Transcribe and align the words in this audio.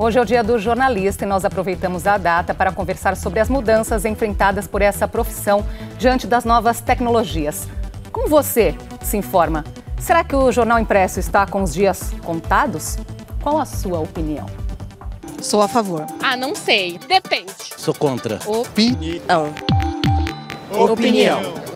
Hoje 0.00 0.16
é 0.16 0.22
o 0.22 0.24
dia 0.24 0.44
do 0.44 0.60
jornalista 0.60 1.24
e 1.24 1.26
nós 1.26 1.44
aproveitamos 1.44 2.06
a 2.06 2.16
data 2.16 2.54
para 2.54 2.70
conversar 2.70 3.16
sobre 3.16 3.40
as 3.40 3.48
mudanças 3.48 4.04
enfrentadas 4.04 4.68
por 4.68 4.80
essa 4.80 5.08
profissão 5.08 5.66
diante 5.98 6.24
das 6.24 6.44
novas 6.44 6.80
tecnologias. 6.80 7.66
Como 8.12 8.28
você 8.28 8.76
se 9.02 9.16
informa? 9.16 9.64
Será 9.98 10.22
que 10.22 10.36
o 10.36 10.52
jornal 10.52 10.78
impresso 10.78 11.18
está 11.18 11.44
com 11.48 11.64
os 11.64 11.74
dias 11.74 12.14
contados? 12.22 12.96
Qual 13.42 13.58
a 13.58 13.64
sua 13.64 13.98
opinião? 13.98 14.46
Sou 15.42 15.60
a 15.60 15.66
favor. 15.66 16.06
Ah, 16.22 16.36
não 16.36 16.54
sei. 16.54 16.96
Depende. 17.08 17.52
Sou 17.76 17.92
contra. 17.92 18.38
Opinião. 18.46 19.52
Opinião. 20.70 21.67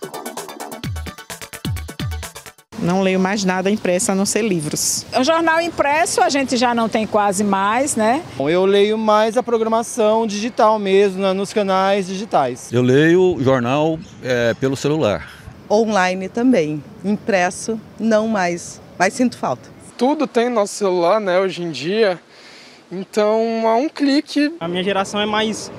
Não 2.83 3.01
leio 3.01 3.21
mais 3.21 3.45
nada 3.45 3.71
impresso 3.71 4.11
a 4.11 4.15
não 4.15 4.27
ser 4.27 4.43
livros. 4.43 5.07
O 5.17 5.23
jornal 5.23 5.61
impresso 5.61 6.21
a 6.21 6.29
gente 6.29 6.57
já 6.57 6.75
não 6.75 6.89
tem 6.89 7.07
quase 7.07 7.45
mais, 7.45 7.95
né? 7.95 8.23
Eu 8.41 8.65
leio 8.67 8.99
mais 8.99 9.37
a 9.37 9.43
programação 9.43 10.27
digital 10.27 10.81
mesmo, 10.81 11.23
né, 11.23 11.33
nos 11.33 11.53
canais 11.53 12.09
digitais. 12.09 12.73
Eu 12.73 12.83
leio 12.83 13.39
jornal 13.41 14.01
é, 14.23 14.53
pelo 14.55 14.77
celular. 14.77 15.31
Online 15.71 16.29
também. 16.29 16.83
Impresso, 17.05 17.81
não 18.01 18.27
mais. 18.27 18.81
Mas 18.99 19.15
sinto 19.15 19.39
falta. 19.39 19.71
Tudo 19.97 20.27
tem 20.27 20.49
no 20.49 20.57
nosso 20.57 20.75
celular, 20.75 21.21
né, 21.21 21.39
hoje 21.39 21.63
em 21.63 21.71
dia. 21.71 22.21
Então, 22.91 23.63
a 23.65 23.77
um 23.77 23.89
clique. 23.89 24.53
A 24.59 24.67
minha 24.67 24.83
geração 24.83 25.21
é 25.21 25.25
mais 25.25 25.71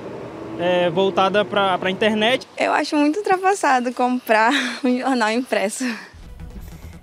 é, 0.58 0.88
voltada 0.88 1.44
para 1.44 1.78
a 1.80 1.90
internet. 1.90 2.46
Eu 2.56 2.72
acho 2.72 2.96
muito 2.96 3.18
ultrapassado 3.18 3.92
comprar 3.92 4.52
um 4.82 4.98
jornal 4.98 5.30
impresso. 5.30 5.84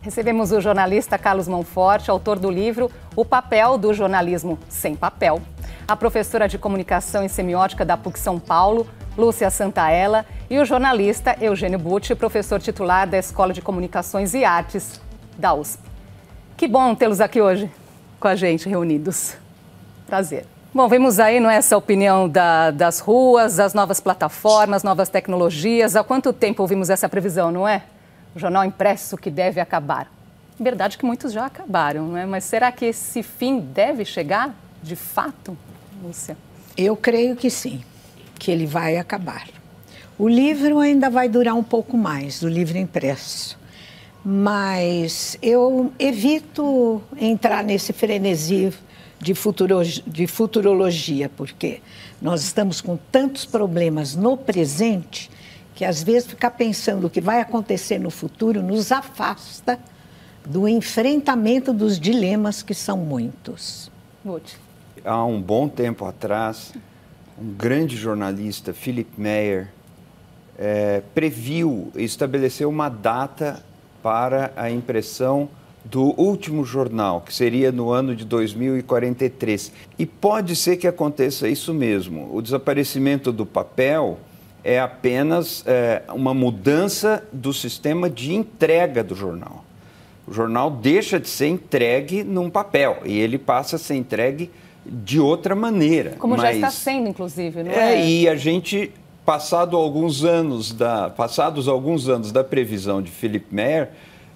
Recebemos 0.02 0.52
o 0.52 0.60
jornalista 0.60 1.16
Carlos 1.16 1.48
Monforte, 1.48 2.10
autor 2.10 2.40
do 2.40 2.50
livro 2.50 2.90
O 3.16 3.24
Papel 3.24 3.78
do 3.78 3.94
Jornalismo 3.94 4.58
Sem 4.68 4.96
Papel, 4.96 5.40
a 5.88 5.96
professora 5.96 6.48
de 6.48 6.58
Comunicação 6.58 7.24
e 7.24 7.30
Semiótica 7.30 7.86
da 7.86 7.96
PUC 7.96 8.18
São 8.18 8.40
Paulo, 8.40 8.88
Lúcia 9.16 9.52
Santaella, 9.52 10.26
e 10.50 10.58
o 10.58 10.66
jornalista 10.66 11.38
Eugênio 11.40 11.78
Butti, 11.78 12.16
professor 12.16 12.60
titular 12.60 13.08
da 13.08 13.20
Escola 13.20 13.54
de 13.54 13.62
Comunicações 13.62 14.34
e 14.34 14.44
Artes 14.44 15.00
da 15.38 15.54
USP. 15.54 15.84
Que 16.58 16.68
bom 16.68 16.96
tê-los 16.96 17.22
aqui 17.22 17.40
hoje 17.40 17.70
com 18.20 18.28
a 18.28 18.36
gente, 18.36 18.68
reunidos. 18.68 19.36
Prazer. 20.08 20.48
Bom, 20.74 20.88
vemos 20.88 21.20
aí 21.20 21.40
não 21.40 21.50
é, 21.50 21.58
essa 21.58 21.78
opinião 21.78 22.28
da, 22.28 22.72
das 22.72 23.00
ruas, 23.00 23.58
das 23.58 23.76
novas 23.76 24.00
plataformas, 24.00 24.82
novas 24.82 25.10
tecnologias. 25.10 25.96
Há 25.96 26.04
quanto 26.04 26.34
tempo 26.34 26.64
ouvimos 26.64 26.90
essa 26.90 27.08
previsão, 27.08 27.52
não 27.52 27.68
é? 27.68 27.84
O 28.36 28.40
jornal 28.40 28.64
impresso 28.64 29.18
que 29.18 29.30
deve 29.30 29.60
acabar. 29.60 30.12
Verdade 30.60 30.98
que 30.98 31.06
muitos 31.06 31.34
já 31.34 31.46
acabaram, 31.46 32.08
não 32.10 32.18
é? 32.18 32.26
Mas 32.26 32.44
será 32.44 32.72
que 32.72 32.86
esse 32.86 33.24
fim 33.24 33.60
deve 33.60 34.06
chegar 34.06 34.56
de 34.82 34.96
fato, 34.96 35.58
Lúcia? 36.04 36.38
Eu 36.78 36.96
creio 36.96 37.36
que 37.36 37.50
sim, 37.50 37.82
que 38.38 38.52
ele 38.52 38.66
vai 38.66 38.98
acabar. 38.98 39.48
O 40.18 40.28
livro 40.28 40.80
ainda 40.80 41.10
vai 41.10 41.28
durar 41.28 41.56
um 41.56 41.64
pouco 41.64 41.98
mais, 41.98 42.42
o 42.44 42.48
livro 42.48 42.78
impresso. 42.78 43.60
Mas 44.24 45.36
eu 45.42 45.92
evito 45.98 47.02
entrar 47.18 47.64
nesse 47.64 47.92
frenesi 47.92 48.72
de, 49.20 49.34
futuro, 49.34 49.82
de 49.84 50.28
futurologia, 50.28 51.28
porque 51.30 51.82
nós 52.22 52.44
estamos 52.44 52.82
com 52.82 52.98
tantos 53.12 53.46
problemas 53.46 54.16
no 54.16 54.38
presente 54.38 55.30
que 55.82 55.86
às 55.86 56.04
vezes 56.04 56.30
ficar 56.30 56.52
pensando 56.52 57.08
o 57.08 57.10
que 57.10 57.20
vai 57.20 57.42
acontecer 57.42 57.98
no 57.98 58.12
futuro 58.12 58.62
nos 58.62 58.92
afasta 58.92 59.80
do 60.46 60.68
enfrentamento 60.68 61.74
dos 61.74 62.00
dilemas 62.00 62.62
que 62.62 62.76
são 62.76 62.98
muitos. 62.98 63.90
Lute. 64.24 64.60
Há 65.04 65.26
um 65.26 65.42
bom 65.42 65.68
tempo 65.68 66.06
atrás, 66.06 66.72
um 67.36 67.52
grande 67.54 67.98
jornalista, 67.98 68.74
Philip 68.76 69.10
Meyer, 69.20 69.70
é, 70.56 71.02
previu, 71.16 71.92
estabeleceu 71.96 72.70
uma 72.70 72.88
data 72.88 73.66
para 74.04 74.54
a 74.56 74.70
impressão 74.70 75.50
do 75.84 76.14
último 76.16 76.64
jornal, 76.64 77.22
que 77.22 77.34
seria 77.34 77.72
no 77.72 77.90
ano 77.90 78.16
de 78.16 78.24
2043. 78.24 79.72
E 79.98 80.06
pode 80.06 80.56
ser 80.56 80.78
que 80.78 80.88
aconteça 80.88 81.48
isso 81.48 81.74
mesmo. 81.74 82.30
O 82.32 82.40
desaparecimento 82.40 83.32
do 83.32 83.48
papel 83.48 84.20
é 84.64 84.80
apenas 84.80 85.64
é, 85.66 86.04
uma 86.14 86.34
mudança 86.34 87.24
do 87.32 87.54
sistema 87.54 88.10
de 88.10 88.34
entrega 88.34 89.04
do 89.04 89.16
jornal. 89.16 89.66
O 90.28 90.34
jornal 90.34 90.70
deixa 90.70 91.20
de 91.20 91.28
ser 91.28 91.48
entregue 91.48 92.24
num 92.24 92.50
papel 92.50 93.00
e 93.06 93.20
ele 93.20 93.38
passa 93.38 93.76
a 93.76 93.80
ser 93.80 93.96
entregue 93.96 94.52
de 94.86 95.20
outra 95.20 95.56
maneira. 95.56 96.12
Como 96.18 96.36
Mas, 96.36 96.42
já 96.44 96.54
está 96.54 96.72
sendo, 96.72 97.10
inclusive, 97.10 97.64
não 97.64 97.72
é? 97.72 97.96
é? 97.96 98.06
E 98.08 98.30
a 98.30 98.36
gente, 98.36 98.92
passado 99.26 99.76
alguns 99.76 100.24
anos 100.24 100.72
da, 100.72 101.10
passados 101.10 101.68
alguns 101.68 102.08
anos 102.08 102.32
da 102.32 102.44
previsão 102.44 103.02
de 103.02 103.12
Philip 103.12 103.46
Meyer, 103.54 103.90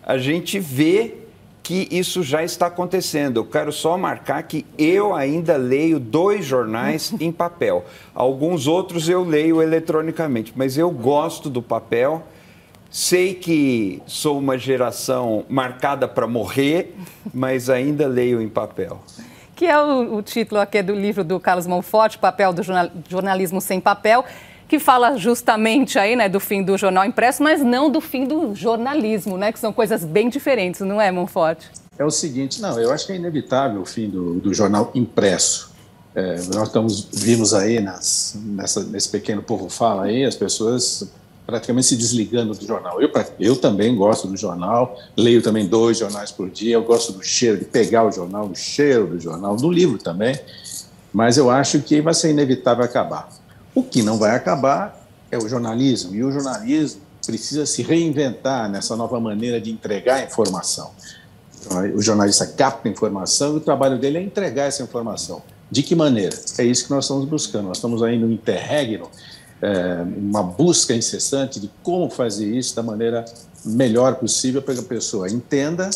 a 0.03 0.17
gente 0.17 0.59
vê 0.59 1.15
que 1.65 1.87
isso 1.89 2.21
já 2.21 2.43
está 2.43 2.67
acontecendo. 2.67 3.37
Eu 3.37 3.45
quero 3.45 3.71
só 3.71 3.97
marcar 3.97 4.43
que 4.43 4.63
eu 4.77 5.15
ainda 5.15 5.57
leio 5.57 5.99
dois 5.99 6.45
jornais 6.45 7.11
em 7.19 7.31
papel. 7.31 7.83
Alguns 8.13 8.67
outros 8.67 9.09
eu 9.09 9.23
leio 9.23 9.63
eletronicamente, 9.63 10.53
mas 10.55 10.77
eu 10.77 10.91
gosto 10.91 11.49
do 11.49 11.63
papel. 11.63 12.21
Sei 12.91 13.33
que 13.33 13.99
sou 14.05 14.37
uma 14.37 14.59
geração 14.59 15.43
marcada 15.49 16.07
para 16.07 16.27
morrer, 16.27 16.95
mas 17.33 17.67
ainda 17.67 18.05
leio 18.05 18.39
em 18.39 18.47
papel. 18.47 19.01
Que 19.55 19.65
é 19.65 19.81
o, 19.81 20.17
o 20.17 20.21
título 20.21 20.61
aqui 20.61 20.83
do 20.83 20.93
livro 20.93 21.23
do 21.23 21.39
Carlos 21.39 21.65
Monforte, 21.65 22.19
Papel 22.19 22.53
do 22.53 22.61
Jornalismo 23.09 23.59
Sem 23.59 23.81
Papel 23.81 24.23
que 24.67 24.79
fala 24.79 25.17
justamente 25.17 25.99
aí, 25.99 26.15
né, 26.15 26.27
do 26.27 26.39
fim 26.39 26.63
do 26.63 26.77
jornal 26.77 27.05
impresso, 27.05 27.43
mas 27.43 27.61
não 27.61 27.89
do 27.89 28.01
fim 28.01 28.25
do 28.25 28.55
jornalismo, 28.55 29.37
né, 29.37 29.51
que 29.51 29.59
são 29.59 29.71
coisas 29.71 30.03
bem 30.03 30.29
diferentes, 30.29 30.81
não 30.81 30.99
é, 30.99 31.11
Monforte? 31.11 31.67
É 31.97 32.03
o 32.03 32.11
seguinte, 32.11 32.61
não, 32.61 32.79
eu 32.79 32.91
acho 32.91 33.05
que 33.05 33.13
é 33.13 33.15
inevitável 33.15 33.81
o 33.81 33.85
fim 33.85 34.09
do, 34.09 34.35
do 34.35 34.53
jornal 34.53 34.91
impresso. 34.93 35.73
É, 36.13 36.35
nós 36.53 36.67
estamos, 36.67 37.07
vimos 37.11 37.53
aí 37.53 37.79
nas, 37.79 38.37
nessa, 38.43 38.83
nesse 38.83 39.09
pequeno 39.09 39.41
povo 39.41 39.69
fala 39.69 40.05
aí, 40.05 40.25
as 40.25 40.35
pessoas 40.35 41.09
praticamente 41.45 41.87
se 41.87 41.95
desligando 41.95 42.53
do 42.53 42.65
jornal. 42.65 43.01
Eu, 43.01 43.11
eu 43.39 43.55
também 43.55 43.95
gosto 43.95 44.27
do 44.27 44.35
jornal, 44.35 44.97
leio 45.15 45.41
também 45.41 45.65
dois 45.67 45.97
jornais 45.97 46.31
por 46.31 46.49
dia, 46.49 46.73
eu 46.73 46.83
gosto 46.83 47.13
do 47.13 47.21
cheiro, 47.21 47.57
de 47.57 47.65
pegar 47.65 48.05
o 48.05 48.11
jornal, 48.11 48.47
do 48.47 48.55
cheiro 48.55 49.07
do 49.07 49.19
jornal, 49.19 49.55
do 49.55 49.69
livro 49.69 49.97
também, 49.97 50.37
mas 51.13 51.37
eu 51.37 51.49
acho 51.49 51.79
que 51.81 52.01
vai 52.01 52.13
ser 52.13 52.31
inevitável 52.31 52.83
acabar. 52.83 53.29
O 53.75 53.83
que 53.83 54.01
não 54.01 54.17
vai 54.17 54.33
acabar 54.33 55.05
é 55.29 55.37
o 55.37 55.49
jornalismo, 55.49 56.15
e 56.15 56.23
o 56.23 56.31
jornalismo 56.31 57.01
precisa 57.25 57.65
se 57.65 57.83
reinventar 57.83 58.69
nessa 58.69 58.95
nova 58.95 59.19
maneira 59.19 59.59
de 59.59 59.69
entregar 59.69 60.23
informação. 60.23 60.91
O 61.93 62.01
jornalista 62.01 62.45
capta 62.45 62.87
informação 62.87 63.55
e 63.55 63.57
o 63.57 63.59
trabalho 63.59 63.97
dele 63.97 64.19
é 64.19 64.21
entregar 64.21 64.65
essa 64.65 64.83
informação. 64.83 65.41
De 65.69 65.81
que 65.81 65.95
maneira? 65.95 66.37
É 66.57 66.63
isso 66.63 66.85
que 66.85 66.91
nós 66.91 67.05
estamos 67.05 67.25
buscando. 67.25 67.67
Nós 67.67 67.77
estamos 67.77 68.03
aí 68.03 68.17
no 68.19 68.31
interregno, 68.31 69.09
é, 69.61 70.03
uma 70.17 70.43
busca 70.43 70.93
incessante 70.93 71.59
de 71.59 71.69
como 71.81 72.09
fazer 72.09 72.45
isso 72.45 72.75
da 72.75 72.83
maneira 72.83 73.25
melhor 73.65 74.15
possível 74.15 74.61
para 74.61 74.75
que 74.75 74.81
a 74.81 74.83
pessoa 74.83 75.27
entenda, 75.27 75.89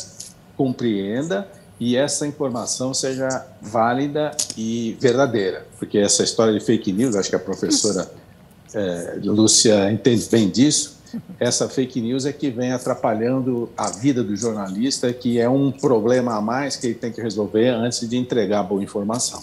compreenda 0.58 1.48
e 1.80 1.96
essa 1.96 2.28
informação 2.28 2.94
seja 2.94 3.46
válida 3.62 4.32
e 4.58 4.98
verdadeira. 5.00 5.66
Porque 5.78 5.98
essa 5.98 6.24
história 6.24 6.54
de 6.54 6.60
fake 6.60 6.92
news, 6.92 7.16
acho 7.16 7.30
que 7.30 7.36
a 7.36 7.40
professora 7.40 8.10
é, 8.74 9.20
Lúcia 9.24 9.92
entende 9.92 10.28
bem 10.30 10.50
disso, 10.50 11.00
essa 11.40 11.68
fake 11.68 12.02
news 12.02 12.26
é 12.26 12.34
que 12.34 12.50
vem 12.50 12.72
atrapalhando 12.72 13.70
a 13.78 13.90
vida 13.90 14.24
do 14.24 14.36
jornalista, 14.36 15.12
que 15.12 15.40
é 15.40 15.50
um 15.50 15.72
problema 15.72 16.36
a 16.36 16.42
mais 16.42 16.76
que 16.76 16.88
ele 16.88 16.96
tem 16.96 17.12
que 17.12 17.22
resolver 17.22 17.70
antes 17.70 18.08
de 18.08 18.18
entregar 18.18 18.60
a 18.60 18.64
boa 18.64 18.84
informação. 18.84 19.42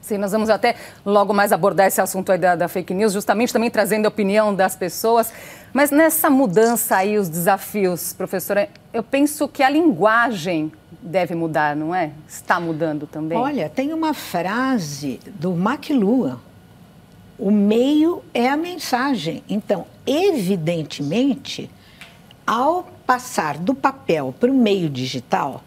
Sim, 0.00 0.18
nós 0.18 0.32
vamos 0.32 0.50
até 0.50 0.74
logo 1.06 1.32
mais 1.32 1.52
abordar 1.52 1.86
esse 1.86 2.00
assunto 2.00 2.32
aí 2.32 2.38
da, 2.38 2.56
da, 2.56 2.68
fake 2.68 2.92
news, 2.92 3.12
justamente 3.12 3.52
também 3.52 3.70
trazendo 3.70 4.06
a 4.06 4.08
opinião 4.08 4.54
das 4.54 4.74
pessoas. 4.74 5.32
Mas 5.72 5.90
nessa 5.90 6.28
mudança 6.28 6.96
aí, 6.96 7.16
os 7.16 7.28
desafios, 7.28 8.12
professora, 8.12 8.68
eu 8.92 9.02
penso 9.02 9.46
que 9.46 9.62
a 9.62 9.70
linguagem 9.70 10.72
deve 11.02 11.34
mudar, 11.34 11.74
não 11.74 11.94
é? 11.94 12.12
Está 12.28 12.60
mudando 12.60 13.06
também. 13.06 13.36
Olha, 13.36 13.68
tem 13.68 13.92
uma 13.92 14.14
frase 14.14 15.20
do 15.34 15.52
McLuhan. 15.52 16.38
O 17.38 17.50
meio 17.50 18.22
é 18.32 18.48
a 18.48 18.56
mensagem. 18.56 19.42
Então, 19.48 19.86
evidentemente, 20.06 21.68
ao 22.46 22.84
passar 23.04 23.58
do 23.58 23.74
papel 23.74 24.32
para 24.38 24.50
o 24.50 24.54
meio 24.54 24.88
digital, 24.88 25.62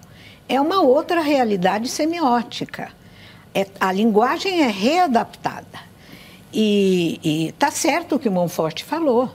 é 0.47 0.59
uma 0.61 0.81
outra 0.81 1.21
realidade 1.21 1.89
semiótica. 1.89 2.89
É, 3.53 3.67
a 3.79 3.91
linguagem 3.91 4.61
é 4.61 4.67
readaptada. 4.67 5.85
E 6.53 7.49
está 7.49 7.69
certo 7.69 8.15
o 8.15 8.19
que 8.19 8.29
o 8.29 8.31
Monforte 8.31 8.85
falou. 8.85 9.29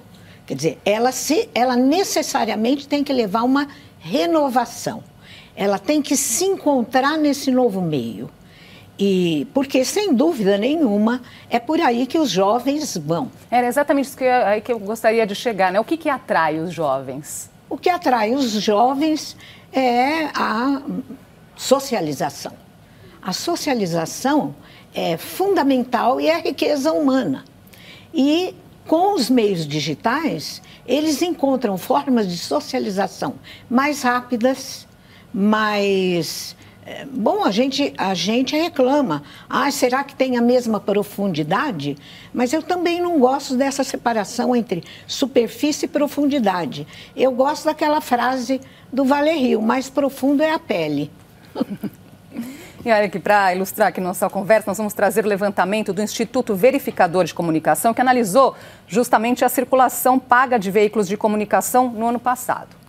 Quer 0.47 0.55
dizer, 0.55 0.79
ela, 0.85 1.13
se, 1.13 1.49
ela 1.55 1.77
necessariamente 1.77 2.89
tem 2.89 3.05
que 3.05 3.13
levar 3.13 3.43
uma 3.43 3.69
renovação 3.99 5.05
ela 5.55 5.79
tem 5.79 6.01
que 6.01 6.17
se 6.17 6.45
encontrar 6.45 7.17
nesse 7.19 7.51
novo 7.51 7.81
meio. 7.81 8.31
E 8.99 9.47
porque, 9.55 9.83
sem 9.85 10.13
dúvida 10.13 10.59
nenhuma, 10.59 11.23
é 11.49 11.59
por 11.59 11.81
aí 11.81 12.07
que 12.07 12.19
os 12.19 12.31
jovens 12.31 12.99
vão. 12.99 13.31
Era 13.51 13.67
exatamente 13.67 14.07
isso 14.09 14.17
que 14.17 14.25
eu, 14.25 14.47
aí 14.47 14.61
que 14.61 14.71
eu 14.71 14.79
gostaria 14.79 15.27
de 15.27 15.35
chegar, 15.35 15.73
né? 15.73 15.81
O 15.81 15.85
que, 15.85 15.97
que 15.97 16.09
atrai 16.09 16.59
os 16.59 16.73
jovens? 16.73 17.51
O 17.69 17.79
que 17.79 17.89
atrai 17.89 18.35
os 18.35 18.51
jovens 18.51 19.37
é 19.73 20.25
a 20.35 20.83
socialização. 21.57 22.53
A 23.23 23.33
socialização 23.33 24.55
é 24.95 25.17
fundamental 25.17 26.21
e 26.21 26.27
é 26.27 26.35
a 26.35 26.39
riqueza 26.39 26.93
humana. 26.93 27.45
E 28.13 28.55
com 28.87 29.15
os 29.15 29.31
meios 29.31 29.67
digitais, 29.67 30.61
eles 30.87 31.23
encontram 31.23 31.79
formas 31.79 32.29
de 32.29 32.37
socialização 32.37 33.35
mais 33.69 34.03
rápidas, 34.03 34.87
mais 35.33 36.57
é, 36.91 37.05
bom, 37.05 37.45
a 37.45 37.53
gente, 37.53 37.95
a 37.97 38.15
gente 38.15 38.57
reclama. 38.57 39.23
Ah, 39.49 39.71
será 39.71 40.03
que 40.03 40.15
tem 40.15 40.37
a 40.37 40.43
mesma 40.43 40.81
profundidade? 40.81 41.97
Mas 42.35 42.53
eu 42.53 42.63
também 42.63 43.01
não 43.01 43.21
gosto 43.21 43.57
dessa 43.57 43.85
separação 43.85 44.57
entre 44.57 44.83
superfície 45.07 45.87
e 45.87 45.89
profundidade. 45.89 46.87
Eu 47.15 47.31
gosto 47.31 47.67
daquela 47.67 48.01
frase 48.01 48.61
do 48.93 49.05
Valerio, 49.05 49.63
mais 49.63 49.89
profundo 49.89 50.43
é 50.43 50.53
a 50.53 50.59
pele. 50.59 51.11
E 52.83 52.91
olha 52.91 53.05
aqui, 53.05 53.19
para 53.19 53.55
ilustrar 53.55 53.89
aqui 53.89 54.01
nossa 54.01 54.31
conversa, 54.31 54.71
nós 54.71 54.79
vamos 54.79 54.95
trazer 54.95 55.23
o 55.23 55.29
levantamento 55.29 55.93
do 55.93 56.01
Instituto 56.01 56.55
Verificador 56.55 57.27
de 57.27 57.35
Comunicação, 57.35 57.93
que 57.93 58.01
analisou 58.01 58.57
justamente 58.89 59.45
a 59.45 59.51
circulação 59.51 60.19
paga 60.19 60.59
de 60.59 60.71
veículos 60.71 61.07
de 61.07 61.15
comunicação 61.15 61.91
no 61.91 62.07
ano 62.07 62.19
passado. 62.19 62.80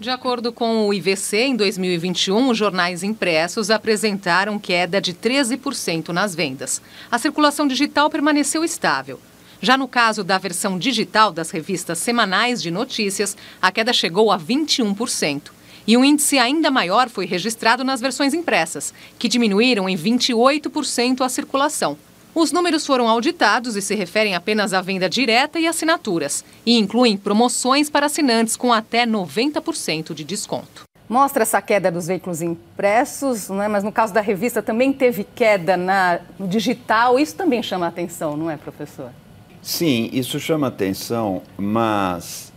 De 0.00 0.08
acordo 0.08 0.50
com 0.50 0.88
o 0.88 0.94
IVC, 0.94 1.36
em 1.36 1.54
2021, 1.54 2.48
os 2.48 2.56
jornais 2.56 3.02
impressos 3.02 3.70
apresentaram 3.70 4.58
queda 4.58 4.98
de 4.98 5.12
13% 5.12 6.08
nas 6.08 6.34
vendas. 6.34 6.80
A 7.10 7.18
circulação 7.18 7.68
digital 7.68 8.08
permaneceu 8.08 8.64
estável. 8.64 9.20
Já 9.60 9.76
no 9.76 9.86
caso 9.86 10.24
da 10.24 10.38
versão 10.38 10.78
digital 10.78 11.30
das 11.30 11.50
revistas 11.50 11.98
semanais 11.98 12.62
de 12.62 12.70
notícias, 12.70 13.36
a 13.60 13.70
queda 13.70 13.92
chegou 13.92 14.32
a 14.32 14.38
21%. 14.38 15.50
E 15.86 15.98
um 15.98 16.04
índice 16.04 16.38
ainda 16.38 16.70
maior 16.70 17.10
foi 17.10 17.26
registrado 17.26 17.84
nas 17.84 18.00
versões 18.00 18.32
impressas, 18.32 18.94
que 19.18 19.28
diminuíram 19.28 19.86
em 19.86 19.98
28% 19.98 21.20
a 21.20 21.28
circulação. 21.28 21.98
Os 22.34 22.52
números 22.52 22.86
foram 22.86 23.08
auditados 23.08 23.74
e 23.74 23.82
se 23.82 23.94
referem 23.94 24.34
apenas 24.36 24.72
à 24.72 24.80
venda 24.80 25.08
direta 25.08 25.58
e 25.58 25.66
assinaturas, 25.66 26.44
e 26.64 26.78
incluem 26.78 27.16
promoções 27.16 27.90
para 27.90 28.06
assinantes 28.06 28.56
com 28.56 28.72
até 28.72 29.04
90% 29.04 30.14
de 30.14 30.22
desconto. 30.22 30.84
Mostra 31.08 31.42
essa 31.42 31.60
queda 31.60 31.90
dos 31.90 32.06
veículos 32.06 32.40
impressos, 32.40 33.48
né? 33.48 33.66
mas 33.66 33.82
no 33.82 33.90
caso 33.90 34.14
da 34.14 34.20
revista 34.20 34.62
também 34.62 34.92
teve 34.92 35.24
queda 35.24 35.76
na, 35.76 36.20
no 36.38 36.46
digital. 36.46 37.18
Isso 37.18 37.34
também 37.34 37.60
chama 37.64 37.88
atenção, 37.88 38.36
não 38.36 38.48
é, 38.48 38.56
professor? 38.56 39.10
Sim, 39.60 40.08
isso 40.12 40.38
chama 40.38 40.68
atenção, 40.68 41.42
mas 41.58 42.52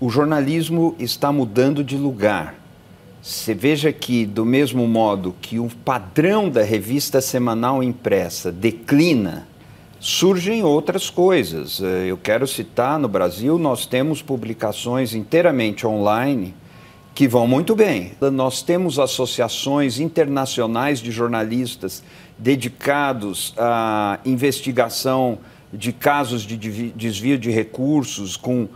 o 0.00 0.08
jornalismo 0.08 0.96
está 0.98 1.30
mudando 1.30 1.84
de 1.84 1.98
lugar. 1.98 2.54
Você 3.22 3.52
veja 3.52 3.92
que, 3.92 4.24
do 4.24 4.46
mesmo 4.46 4.86
modo 4.88 5.34
que 5.42 5.58
o 5.58 5.68
padrão 5.84 6.48
da 6.48 6.62
revista 6.62 7.20
semanal 7.20 7.82
impressa 7.82 8.50
declina, 8.50 9.46
surgem 9.98 10.62
outras 10.64 11.10
coisas. 11.10 11.82
Eh, 11.82 12.06
eu 12.06 12.16
quero 12.16 12.46
citar: 12.46 12.98
no 12.98 13.08
Brasil, 13.08 13.58
nós 13.58 13.84
temos 13.84 14.22
publicações 14.22 15.14
inteiramente 15.14 15.86
online 15.86 16.54
que 17.14 17.28
vão 17.28 17.46
muito 17.46 17.76
bem. 17.76 18.12
Nós 18.32 18.62
temos 18.62 18.98
associações 18.98 20.00
internacionais 20.00 21.00
de 21.00 21.10
jornalistas 21.10 22.02
dedicados 22.38 23.52
à 23.58 24.18
investigação 24.24 25.38
de 25.70 25.92
casos 25.92 26.42
de 26.42 26.56
desvio 26.56 27.38
de 27.38 27.50
recursos, 27.50 28.38
com. 28.38 28.66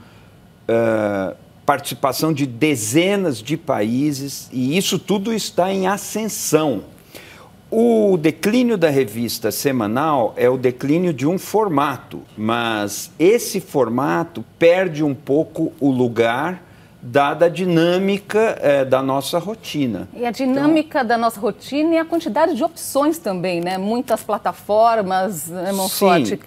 Uh, 0.69 1.44
participação 1.65 2.33
de 2.33 2.47
dezenas 2.47 3.39
de 3.39 3.57
países 3.57 4.49
e 4.53 4.77
isso 4.77 4.99
tudo 4.99 5.33
está 5.33 5.73
em 5.73 5.87
ascensão. 5.87 6.85
O 7.71 8.17
declínio 8.17 8.77
da 8.77 8.89
revista 8.89 9.51
semanal 9.51 10.33
é 10.37 10.49
o 10.49 10.57
declínio 10.57 11.13
de 11.13 11.27
um 11.27 11.39
formato, 11.39 12.23
mas 12.37 13.11
esse 13.19 13.61
formato 13.61 14.45
perde 14.59 15.03
um 15.03 15.15
pouco 15.15 15.73
o 15.81 15.91
lugar 15.91 16.63
dada 17.03 17.47
a 17.47 17.49
dinâmica 17.49 18.59
é, 18.63 18.85
da 18.85 19.03
nossa 19.03 19.39
rotina. 19.39 20.09
E 20.15 20.25
a 20.25 20.31
dinâmica 20.31 20.99
então, 21.01 21.09
da 21.09 21.19
nossa 21.19 21.39
rotina 21.39 21.95
e 21.95 21.99
a 21.99 22.05
quantidade 22.05 22.55
de 22.55 22.65
opções 22.65 23.19
também, 23.19 23.61
né? 23.61 23.77
Muitas 23.77 24.23
plataformas, 24.23 25.49
né, 25.49 25.73
Monforte? 25.73 26.41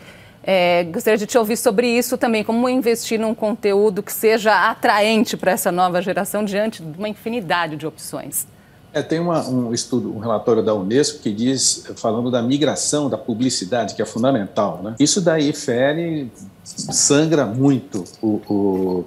É, 0.49 0.85
gostaria 0.85 1.17
de 1.17 1.25
te 1.25 1.37
ouvir 1.37 1.57
sobre 1.57 1.89
isso 1.89 2.17
também, 2.17 2.41
como 2.41 2.69
investir 2.69 3.19
num 3.19 3.35
conteúdo 3.35 4.01
que 4.01 4.13
seja 4.13 4.69
atraente 4.69 5.35
para 5.35 5.51
essa 5.51 5.73
nova 5.73 6.01
geração 6.01 6.45
diante 6.45 6.81
de 6.81 6.97
uma 6.97 7.09
infinidade 7.09 7.75
de 7.75 7.85
opções. 7.85 8.47
É, 8.93 9.01
tem 9.01 9.19
uma, 9.19 9.45
um 9.45 9.73
estudo, 9.73 10.15
um 10.15 10.19
relatório 10.19 10.63
da 10.63 10.73
Unesco 10.73 11.19
que 11.19 11.33
diz, 11.33 11.83
falando 11.97 12.31
da 12.31 12.41
migração 12.41 13.09
da 13.09 13.17
publicidade, 13.17 13.93
que 13.93 14.01
é 14.01 14.05
fundamental. 14.05 14.79
Né? 14.81 14.95
Isso 14.97 15.19
daí 15.19 15.51
fere, 15.51 16.31
sangra 16.63 17.45
muito 17.45 18.05
o, 18.21 18.41
o 18.47 19.05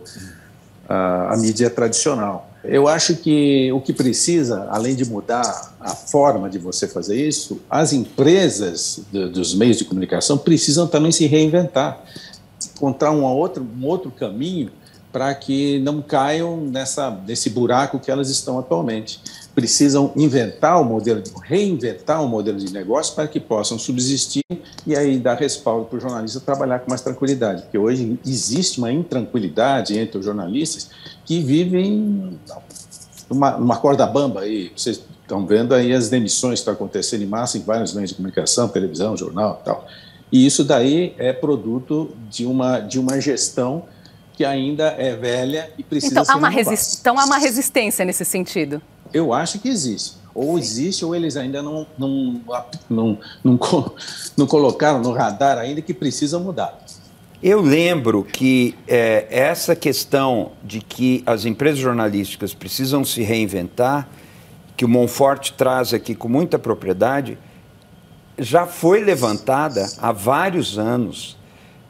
a, 0.87 1.33
a 1.33 1.37
mídia 1.39 1.71
tradicional. 1.71 2.50
Eu 2.63 2.87
acho 2.89 3.17
que 3.17 3.73
o 3.73 3.81
que 3.81 3.93
precisa, 3.93 4.69
além 4.71 4.95
de 4.95 5.05
mudar 5.05 5.75
a 5.81 5.95
forma 5.95 6.49
de 6.51 6.59
você 6.59 6.87
fazer 6.87 7.17
isso, 7.17 7.61
as 7.71 7.93
empresas 7.93 9.01
de, 9.11 9.29
dos 9.29 9.55
meios 9.55 9.79
de 9.79 9.85
comunicação 9.85 10.37
precisam 10.37 10.87
também 10.87 11.11
se 11.11 11.27
reinventar, 11.27 12.05
encontrar 12.77 13.13
um 13.13 13.25
outro, 13.25 13.67
um 13.79 13.87
outro 13.87 14.11
caminho 14.11 14.71
para 15.11 15.35
que 15.35 15.79
não 15.81 16.03
caiam 16.03 16.59
nessa, 16.59 17.11
nesse 17.27 17.51
buraco 17.51 17.99
que 17.99 18.11
elas 18.11 18.29
estão 18.29 18.59
atualmente. 18.59 19.21
Precisam 19.61 20.11
inventar 20.17 20.81
o 20.81 20.85
modelo, 20.87 21.23
reinventar 21.43 22.25
o 22.25 22.27
modelo 22.27 22.57
de 22.57 22.73
negócio 22.73 23.15
para 23.15 23.29
que 23.29 23.39
possam 23.39 23.79
subsistir 23.79 24.43
e 24.87 24.97
aí 24.97 25.19
dar 25.19 25.35
respaldo 25.35 25.85
para 25.85 25.99
o 25.99 26.01
jornalista 26.01 26.41
trabalhar 26.41 26.79
com 26.79 26.89
mais 26.89 27.03
tranquilidade, 27.03 27.65
porque 27.65 27.77
hoje 27.77 28.19
existe 28.25 28.79
uma 28.79 28.91
intranquilidade 28.91 29.99
entre 29.99 30.17
os 30.17 30.25
jornalistas 30.25 30.89
que 31.27 31.43
vivem 31.43 32.39
numa, 33.29 33.59
numa 33.59 33.77
corda 33.77 34.07
bamba 34.07 34.41
aí. 34.41 34.73
Vocês 34.75 35.03
estão 35.21 35.45
vendo 35.45 35.75
aí 35.75 35.93
as 35.93 36.09
demissões 36.09 36.55
que 36.55 36.61
estão 36.61 36.73
acontecendo 36.73 37.21
em 37.21 37.27
massa 37.27 37.59
em 37.59 37.61
vários 37.61 37.93
meios 37.93 38.09
de 38.09 38.17
comunicação, 38.17 38.67
televisão, 38.67 39.15
jornal 39.15 39.59
e 39.61 39.65
tal. 39.67 39.87
E 40.33 40.47
isso 40.47 40.65
daí 40.65 41.15
é 41.19 41.35
produto 41.35 42.17
de 42.31 42.47
uma, 42.47 42.81
de 42.81 42.99
uma 42.99 43.21
gestão 43.21 43.85
que 44.33 44.43
ainda 44.43 44.95
é 44.97 45.15
velha 45.15 45.71
e 45.77 45.83
precisa 45.83 46.15
então, 46.15 46.25
ser 46.25 46.33
há 46.33 46.37
uma 46.37 46.51
Então 46.51 47.19
há 47.19 47.27
uma 47.27 47.37
resistência 47.37 48.07
nesse 48.07 48.25
sentido? 48.25 48.81
Eu 49.13 49.33
acho 49.33 49.59
que 49.59 49.69
existe. 49.69 50.19
Ou 50.35 50.59
existe, 50.59 51.05
ou 51.05 51.15
eles 51.15 51.37
ainda 51.37 51.63
não, 51.63 51.87
não, 51.99 52.41
não, 52.89 53.19
não, 53.45 53.59
não 54.37 54.47
colocaram 54.47 55.01
no 55.01 55.13
radar 55.13 55.59
ainda 55.59 55.83
que 55.83 55.93
precisa 55.93 56.39
mudar. 56.39 56.79
Eu 57.43 57.63
lembro 57.63 58.23
que 58.23 58.75
é, 58.87 59.27
essa 59.31 59.75
questão 59.75 60.53
de 60.63 60.81
que 60.81 61.23
as 61.25 61.47
empresas 61.47 61.79
jornalísticas 61.79 62.53
precisam 62.53 63.03
se 63.03 63.23
reinventar, 63.23 64.09
que 64.77 64.85
o 64.85 64.89
Monforte 64.89 65.55
traz 65.55 65.95
aqui 65.95 66.15
com 66.15 66.29
muita 66.29 66.59
propriedade, 66.59 67.39
já 68.39 68.67
foi 68.67 69.03
levantada 69.03 69.87
há 69.99 70.13
vários 70.13 70.79
anos. 70.79 71.37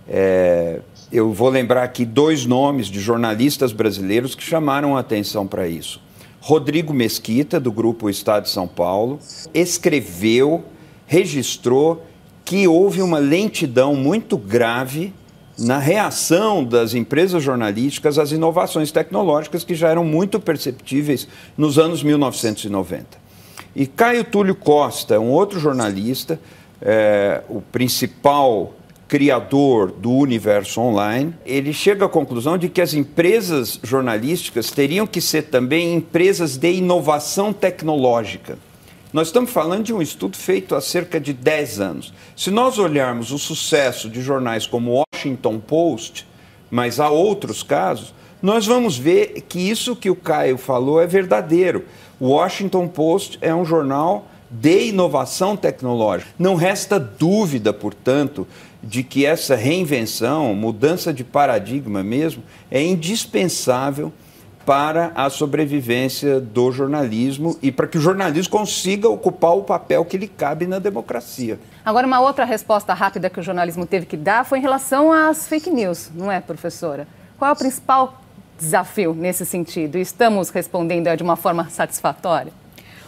É, 0.09 0.81
eu 1.13 1.33
vou 1.33 1.49
lembrar 1.49 1.83
aqui 1.83 2.05
dois 2.05 2.47
nomes 2.47 2.87
de 2.87 3.01
jornalistas 3.01 3.73
brasileiros 3.73 4.37
que 4.37 4.43
chamaram 4.43 4.97
a 4.97 5.01
atenção 5.01 5.47
para 5.47 5.67
isso. 5.67 6.01
Rodrigo 6.41 6.93
Mesquita, 6.95 7.61
do 7.61 7.71
Grupo 7.71 8.09
Estado 8.09 8.45
de 8.45 8.51
São 8.51 8.67
Paulo, 8.67 9.19
escreveu, 9.53 10.65
registrou 11.07 12.05
que 12.45 12.67
houve 12.67 13.03
uma 13.03 13.19
lentidão 13.19 13.95
muito 13.95 14.39
grave 14.39 15.13
na 15.59 15.79
reação 15.79 16.65
das 16.65 16.95
empresas 16.95 17.43
jornalísticas 17.43 18.19
às 18.19 18.33
inovações 18.33 18.91
tecnológicas 18.91 19.63
que 19.63 19.75
já 19.75 19.91
eram 19.91 20.05
muito 20.05 20.41
perceptíveis 20.41 21.29
nos 21.57 21.79
anos 21.79 22.03
1990. 22.03 23.19
E 23.77 23.87
Caio 23.87 24.25
Túlio 24.25 24.55
Costa, 24.55 25.21
um 25.21 25.29
outro 25.31 25.61
jornalista, 25.61 26.41
é, 26.81 27.43
o 27.49 27.61
principal 27.61 28.75
criador 29.11 29.91
do 29.91 30.13
universo 30.13 30.81
online, 30.81 31.35
ele 31.45 31.73
chega 31.73 32.05
à 32.07 32.09
conclusão 32.09 32.57
de 32.57 32.69
que 32.69 32.81
as 32.81 32.95
empresas 32.95 33.81
jornalísticas 33.83 34.71
teriam 34.71 35.05
que 35.05 35.21
ser 35.21 35.47
também 35.47 35.97
empresas 35.97 36.57
de 36.57 36.75
inovação 36.75 37.53
tecnológica. 37.53 38.57
Nós 39.13 39.27
estamos 39.27 39.51
falando 39.51 39.83
de 39.83 39.93
um 39.93 40.01
estudo 40.01 40.37
feito 40.37 40.77
há 40.77 40.81
cerca 40.81 41.19
de 41.19 41.33
10 41.33 41.81
anos. 41.81 42.15
Se 42.37 42.53
nós 42.53 42.79
olharmos 42.79 43.33
o 43.33 43.39
sucesso 43.39 44.09
de 44.09 44.23
jornais 44.23 44.65
como 44.65 44.93
o 44.93 45.03
Washington 45.13 45.59
Post, 45.59 46.25
mas 46.71 47.01
há 47.01 47.11
outros 47.11 47.65
casos, 47.65 48.15
nós 48.41 48.65
vamos 48.65 48.97
ver 48.97 49.43
que 49.49 49.59
isso 49.59 49.97
que 49.97 50.09
o 50.09 50.15
Caio 50.15 50.57
falou 50.57 51.03
é 51.03 51.07
verdadeiro. 51.09 51.85
O 52.21 52.29
Washington 52.29 52.87
Post 52.87 53.39
é 53.43 53.53
um 53.53 53.65
jornal 53.65 54.29
de 54.51 54.89
inovação 54.89 55.57
tecnológica. 55.57 56.31
Não 56.39 56.55
resta 56.57 56.99
dúvida, 56.99 57.73
portanto, 57.73 58.47
de 58.83 59.03
que 59.03 59.27
essa 59.27 59.55
reinvenção, 59.55 60.55
mudança 60.55 61.13
de 61.13 61.23
paradigma 61.23 62.03
mesmo, 62.03 62.43
é 62.71 62.83
indispensável 62.83 64.13
para 64.65 65.11
a 65.15 65.29
sobrevivência 65.31 66.41
do 66.41 66.71
jornalismo 66.71 67.59
e 67.63 67.73
para 67.73 67.87
que 67.87 67.99
o 67.99 68.01
jornalismo 68.01 68.53
consiga 68.53 69.09
ocupar 69.09 69.57
o 69.57 69.63
papel 69.63 70.05
que 70.05 70.17
lhe 70.17 70.29
cabe 70.29 70.67
na 70.67 70.79
democracia. 70.79 71.59
Agora, 71.85 72.07
uma 72.07 72.21
outra 72.21 72.45
resposta 72.45 72.95
rápida 72.95 73.31
que 73.31 73.41
o 73.41 73.43
jornalismo 73.43 73.87
teve 73.87 74.07
que 74.07 74.17
dar 74.17 74.45
foi 74.45 74.59
em 74.59 74.63
relação 74.63 75.13
às 75.13 75.49
fake 75.49 75.71
news, 75.71 76.11
não 76.15 76.31
é, 76.31 76.41
professora? 76.41 77.09
Qual 77.39 77.51
é 77.51 77.53
o 77.53 77.57
principal 77.57 78.21
desafio 78.59 79.15
nesse 79.15 79.47
sentido? 79.47 79.97
Estamos 79.97 80.51
respondendo 80.51 81.15
de 81.17 81.23
uma 81.23 81.37
forma 81.37 81.69
satisfatória? 81.71 82.53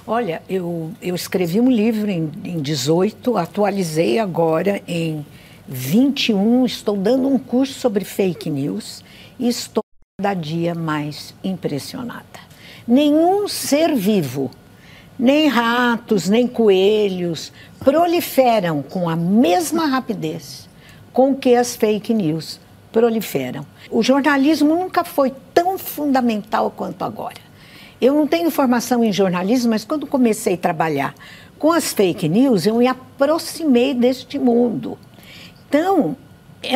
Olha, 0.07 0.43
eu, 0.49 0.91
eu 1.01 1.15
escrevi 1.15 1.61
um 1.61 1.71
livro 1.71 2.11
em, 2.11 2.31
em 2.45 2.61
18, 2.61 3.37
atualizei 3.37 4.19
agora 4.19 4.81
em 4.89 5.25
21, 5.69 6.67
estou 6.67 6.97
dando 6.97 7.29
um 7.29 7.39
curso 7.39 7.75
sobre 7.75 8.05
fake 8.05 8.51
news 8.51 9.05
e 9.39 9.49
estou 9.49 9.83
cada 10.21 10.35
dia 10.35 10.75
mais 10.75 11.35
impressionada. 11.43 12.25
Nenhum 12.87 13.47
ser 13.47 13.95
vivo, 13.95 14.51
nem 15.19 15.49
ratos, 15.49 16.29
nem 16.29 16.47
coelhos, 16.47 17.53
proliferam 17.79 18.83
com 18.83 19.09
a 19.09 19.17
mesma 19.17 19.87
rapidez 19.87 20.69
com 21.13 21.35
que 21.35 21.55
as 21.55 21.77
fake 21.77 22.13
news 22.13 22.61
proliferam. 22.91 23.67
O 23.91 24.03
jornalismo 24.03 24.75
nunca 24.75 25.05
foi 25.05 25.33
tão 25.55 25.79
fundamental 25.79 26.71
quanto 26.71 27.05
agora. 27.05 27.41
Eu 28.01 28.15
não 28.15 28.27
tenho 28.27 28.51
formação 28.51 29.05
em 29.05 29.13
jornalismo, 29.13 29.71
mas 29.71 29.85
quando 29.85 30.07
comecei 30.07 30.55
a 30.55 30.59
trabalhar 30.59 31.15
com 31.59 31.71
as 31.71 31.93
fake 31.93 32.29
news, 32.29 32.67
eu 32.67 32.77
me 32.77 32.89
aproximei 32.89 33.95
deste 33.95 34.39
mundo. 34.39 34.99
Então, 35.73 36.15
é, 36.63 36.75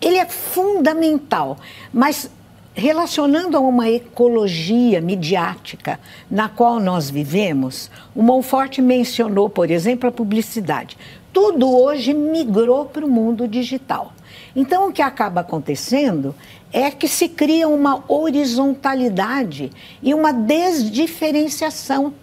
ele 0.00 0.18
é 0.18 0.24
fundamental, 0.24 1.58
mas 1.92 2.30
relacionando 2.72 3.56
a 3.56 3.60
uma 3.60 3.90
ecologia 3.90 5.00
midiática 5.00 5.98
na 6.30 6.48
qual 6.48 6.78
nós 6.78 7.10
vivemos, 7.10 7.90
o 8.14 8.22
Monfort 8.22 8.78
mencionou, 8.78 9.50
por 9.50 9.68
exemplo, 9.68 10.08
a 10.08 10.12
publicidade. 10.12 10.96
Tudo 11.32 11.68
hoje 11.68 12.14
migrou 12.14 12.84
para 12.84 13.04
o 13.04 13.10
mundo 13.10 13.48
digital. 13.48 14.12
Então, 14.54 14.90
o 14.90 14.92
que 14.92 15.02
acaba 15.02 15.40
acontecendo 15.40 16.36
é 16.72 16.92
que 16.92 17.08
se 17.08 17.28
cria 17.28 17.66
uma 17.66 18.04
horizontalidade 18.06 19.72
e 20.00 20.14
uma 20.14 20.32
desdiferenciação. 20.32 22.14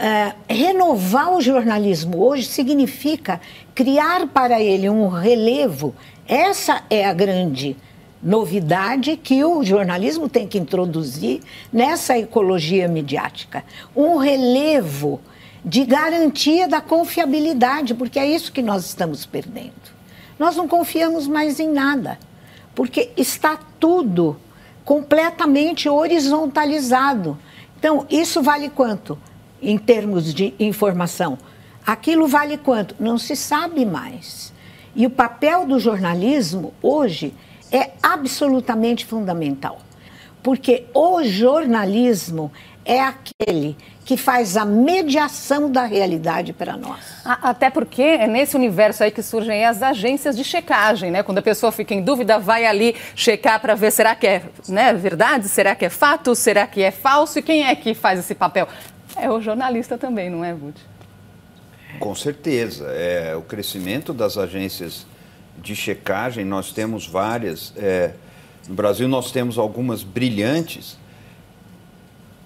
Uh, 0.00 0.34
renovar 0.48 1.30
o 1.34 1.42
jornalismo 1.42 2.24
hoje 2.24 2.46
significa 2.46 3.38
criar 3.74 4.26
para 4.28 4.58
ele 4.58 4.88
um 4.88 5.08
relevo. 5.08 5.94
Essa 6.26 6.82
é 6.88 7.04
a 7.04 7.12
grande 7.12 7.76
novidade 8.22 9.14
que 9.18 9.44
o 9.44 9.62
jornalismo 9.62 10.26
tem 10.26 10.48
que 10.48 10.56
introduzir 10.56 11.42
nessa 11.70 12.16
ecologia 12.18 12.88
midiática. 12.88 13.62
Um 13.94 14.16
relevo 14.16 15.20
de 15.62 15.84
garantia 15.84 16.66
da 16.66 16.80
confiabilidade, 16.80 17.92
porque 17.92 18.18
é 18.18 18.26
isso 18.26 18.52
que 18.52 18.62
nós 18.62 18.86
estamos 18.86 19.26
perdendo. 19.26 20.00
Nós 20.38 20.56
não 20.56 20.66
confiamos 20.66 21.26
mais 21.26 21.60
em 21.60 21.68
nada, 21.68 22.18
porque 22.74 23.10
está 23.18 23.58
tudo 23.78 24.40
completamente 24.82 25.90
horizontalizado. 25.90 27.38
Então, 27.78 28.06
isso 28.08 28.42
vale 28.42 28.70
quanto 28.70 29.18
em 29.62 29.78
termos 29.78 30.32
de 30.32 30.54
informação? 30.58 31.38
Aquilo 31.86 32.26
vale 32.26 32.58
quanto? 32.58 32.94
Não 33.00 33.18
se 33.18 33.34
sabe 33.34 33.84
mais. 33.84 34.52
E 34.94 35.06
o 35.06 35.10
papel 35.10 35.66
do 35.66 35.78
jornalismo 35.78 36.74
hoje 36.82 37.34
é 37.70 37.90
absolutamente 38.02 39.04
fundamental. 39.06 39.78
Porque 40.42 40.86
o 40.94 41.22
jornalismo 41.22 42.50
é 42.84 43.00
aquele 43.00 43.76
que 44.04 44.16
faz 44.16 44.56
a 44.56 44.64
mediação 44.64 45.70
da 45.70 45.84
realidade 45.84 46.52
para 46.52 46.76
nós. 46.76 46.98
Até 47.24 47.70
porque 47.70 48.02
é 48.02 48.26
nesse 48.26 48.56
universo 48.56 49.04
aí 49.04 49.10
que 49.10 49.22
surgem 49.22 49.64
as 49.64 49.82
agências 49.82 50.36
de 50.36 50.42
checagem, 50.42 51.10
né? 51.10 51.22
Quando 51.22 51.38
a 51.38 51.42
pessoa 51.42 51.70
fica 51.70 51.94
em 51.94 52.02
dúvida, 52.02 52.38
vai 52.38 52.64
ali 52.64 52.96
checar 53.14 53.60
para 53.60 53.74
ver 53.74 53.92
será 53.92 54.16
que 54.16 54.26
é 54.26 54.42
né, 54.68 54.92
verdade, 54.94 55.48
será 55.48 55.76
que 55.76 55.84
é 55.84 55.90
fato, 55.90 56.34
será 56.34 56.66
que 56.66 56.82
é 56.82 56.90
falso 56.90 57.38
e 57.38 57.42
quem 57.42 57.64
é 57.64 57.74
que 57.76 57.94
faz 57.94 58.18
esse 58.18 58.34
papel? 58.34 58.66
É 59.20 59.30
o 59.30 59.40
jornalista 59.40 59.98
também, 59.98 60.30
não 60.30 60.42
é, 60.42 60.54
Bud? 60.54 60.80
Com 61.98 62.14
certeza. 62.14 62.86
É, 62.86 63.36
o 63.36 63.42
crescimento 63.42 64.14
das 64.14 64.38
agências 64.38 65.06
de 65.58 65.76
checagem, 65.76 66.44
nós 66.44 66.72
temos 66.72 67.06
várias. 67.06 67.74
É, 67.76 68.14
no 68.66 68.74
Brasil, 68.74 69.06
nós 69.06 69.30
temos 69.30 69.58
algumas 69.58 70.02
brilhantes. 70.02 70.96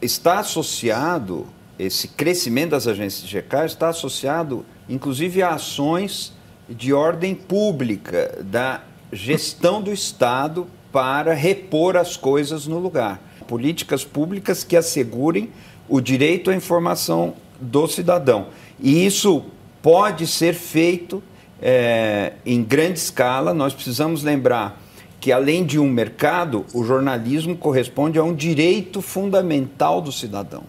Está 0.03 0.41
associado, 0.41 1.47
esse 1.79 2.09
crescimento 2.09 2.71
das 2.71 2.89
agências 2.89 3.23
de 3.23 3.29
checagem 3.29 3.75
está 3.75 3.89
associado, 3.91 4.67
inclusive, 4.89 5.43
a 5.43 5.51
ações 5.51 6.33
de 6.69 6.93
ordem 6.93 7.37
pública, 7.37 8.37
da 8.43 8.83
gestão 9.13 9.81
do 9.81 9.93
Estado 9.93 10.67
para 10.91 11.35
repor 11.35 11.97
as 11.97 12.17
coisas 12.17 12.67
no 12.67 12.81
lugar. 12.81 13.21
Políticas 13.47 14.05
públicas 14.05 14.65
que 14.65 14.77
assegurem 14.77 15.51
o 15.89 16.01
direito 16.01 16.51
à 16.51 16.55
informação 16.55 17.35
do 17.61 17.87
cidadão. 17.87 18.47
E 18.81 19.05
isso 19.05 19.45
pode 19.83 20.27
ser 20.27 20.55
feito 20.55 21.23
é, 21.61 22.35
em 22.45 22.63
grande 22.63 22.99
escala. 22.99 23.55
Nós 23.55 23.73
precisamos 23.73 24.23
lembrar 24.23 24.81
que, 25.21 25.33
além 25.33 25.65
de 25.65 25.79
um 25.79 25.89
mercado, 25.89 26.67
o 26.75 26.85
jornalismo 26.85 27.57
corresponde 27.57 28.19
a 28.19 28.23
um 28.23 28.35
direito 28.35 29.01
fundamental 29.01 30.01
do 30.01 30.13
cidadão. 30.13 30.65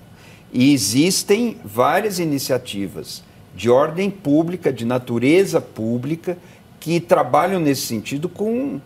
E 0.53 0.73
existem 0.73 1.57
várias 1.65 2.19
iniciativas 2.19 3.23
de 3.53 3.69
ordem 3.69 4.09
pública, 4.09 4.71
de 4.71 4.85
natureza 4.85 5.59
pública, 5.59 6.37
que 6.79 6.99
trabalham 6.99 7.59
nesse 7.59 7.81
sentido 7.81 8.29
com 8.29 8.79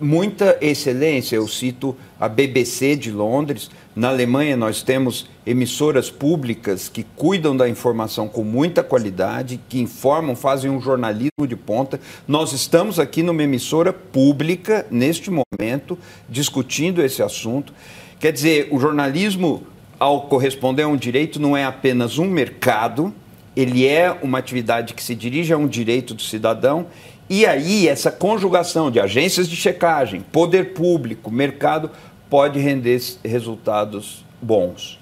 muita 0.00 0.56
excelência. 0.60 1.36
Eu 1.36 1.46
cito 1.46 1.96
a 2.18 2.28
BBC 2.28 2.96
de 2.96 3.10
Londres. 3.10 3.70
Na 3.94 4.08
Alemanha, 4.08 4.56
nós 4.56 4.82
temos 4.82 5.28
emissoras 5.46 6.10
públicas 6.10 6.88
que 6.88 7.04
cuidam 7.14 7.56
da 7.56 7.68
informação 7.68 8.28
com 8.28 8.42
muita 8.42 8.82
qualidade, 8.82 9.60
que 9.68 9.80
informam, 9.80 10.34
fazem 10.34 10.70
um 10.70 10.80
jornalismo 10.80 11.46
de 11.46 11.56
ponta. 11.56 12.00
Nós 12.26 12.52
estamos 12.52 12.98
aqui 12.98 13.22
numa 13.22 13.42
emissora 13.42 13.92
pública, 13.92 14.86
neste 14.90 15.30
momento, 15.30 15.98
discutindo 16.28 17.02
esse 17.02 17.22
assunto. 17.22 17.72
Quer 18.18 18.32
dizer, 18.32 18.68
o 18.70 18.78
jornalismo, 18.78 19.62
ao 19.98 20.22
corresponder 20.22 20.84
a 20.84 20.88
um 20.88 20.96
direito, 20.96 21.40
não 21.40 21.56
é 21.56 21.64
apenas 21.64 22.18
um 22.18 22.26
mercado, 22.26 23.12
ele 23.56 23.86
é 23.86 24.16
uma 24.22 24.38
atividade 24.38 24.94
que 24.94 25.02
se 25.02 25.14
dirige 25.14 25.52
a 25.52 25.56
um 25.56 25.66
direito 25.66 26.14
do 26.14 26.22
cidadão 26.22 26.86
e 27.32 27.46
aí, 27.46 27.86
essa 27.86 28.10
conjugação 28.10 28.90
de 28.90 28.98
agências 28.98 29.48
de 29.48 29.54
checagem, 29.54 30.20
poder 30.20 30.74
público, 30.74 31.30
mercado, 31.30 31.88
pode 32.28 32.58
render 32.58 33.00
resultados 33.24 34.24
bons. 34.42 34.98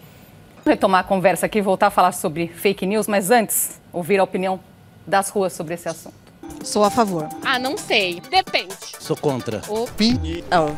Vou 0.63 0.71
retomar 0.71 1.01
a 1.01 1.05
conversa 1.05 1.47
aqui, 1.47 1.63
voltar 1.63 1.87
a 1.87 1.91
falar 1.91 2.13
sobre 2.13 2.47
fake 2.49 2.85
news, 2.85 3.09
mas 3.09 3.31
antes, 3.31 3.81
ouvir 3.91 4.19
a 4.21 4.25
opinião 4.25 4.61
das 5.07 5.31
ruas 5.31 5.55
sobre 5.55 5.73
esse 5.73 5.89
assunto. 5.89 6.15
Sou 6.63 6.85
a 6.85 6.91
favor. 6.91 7.27
Ah, 7.43 7.59
não 7.59 7.79
sei. 7.79 8.21
Depende. 8.31 8.75
Sou 9.01 9.17
contra. 9.17 9.63
Opinião. 9.67 10.77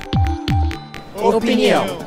Opinião. 1.16 1.98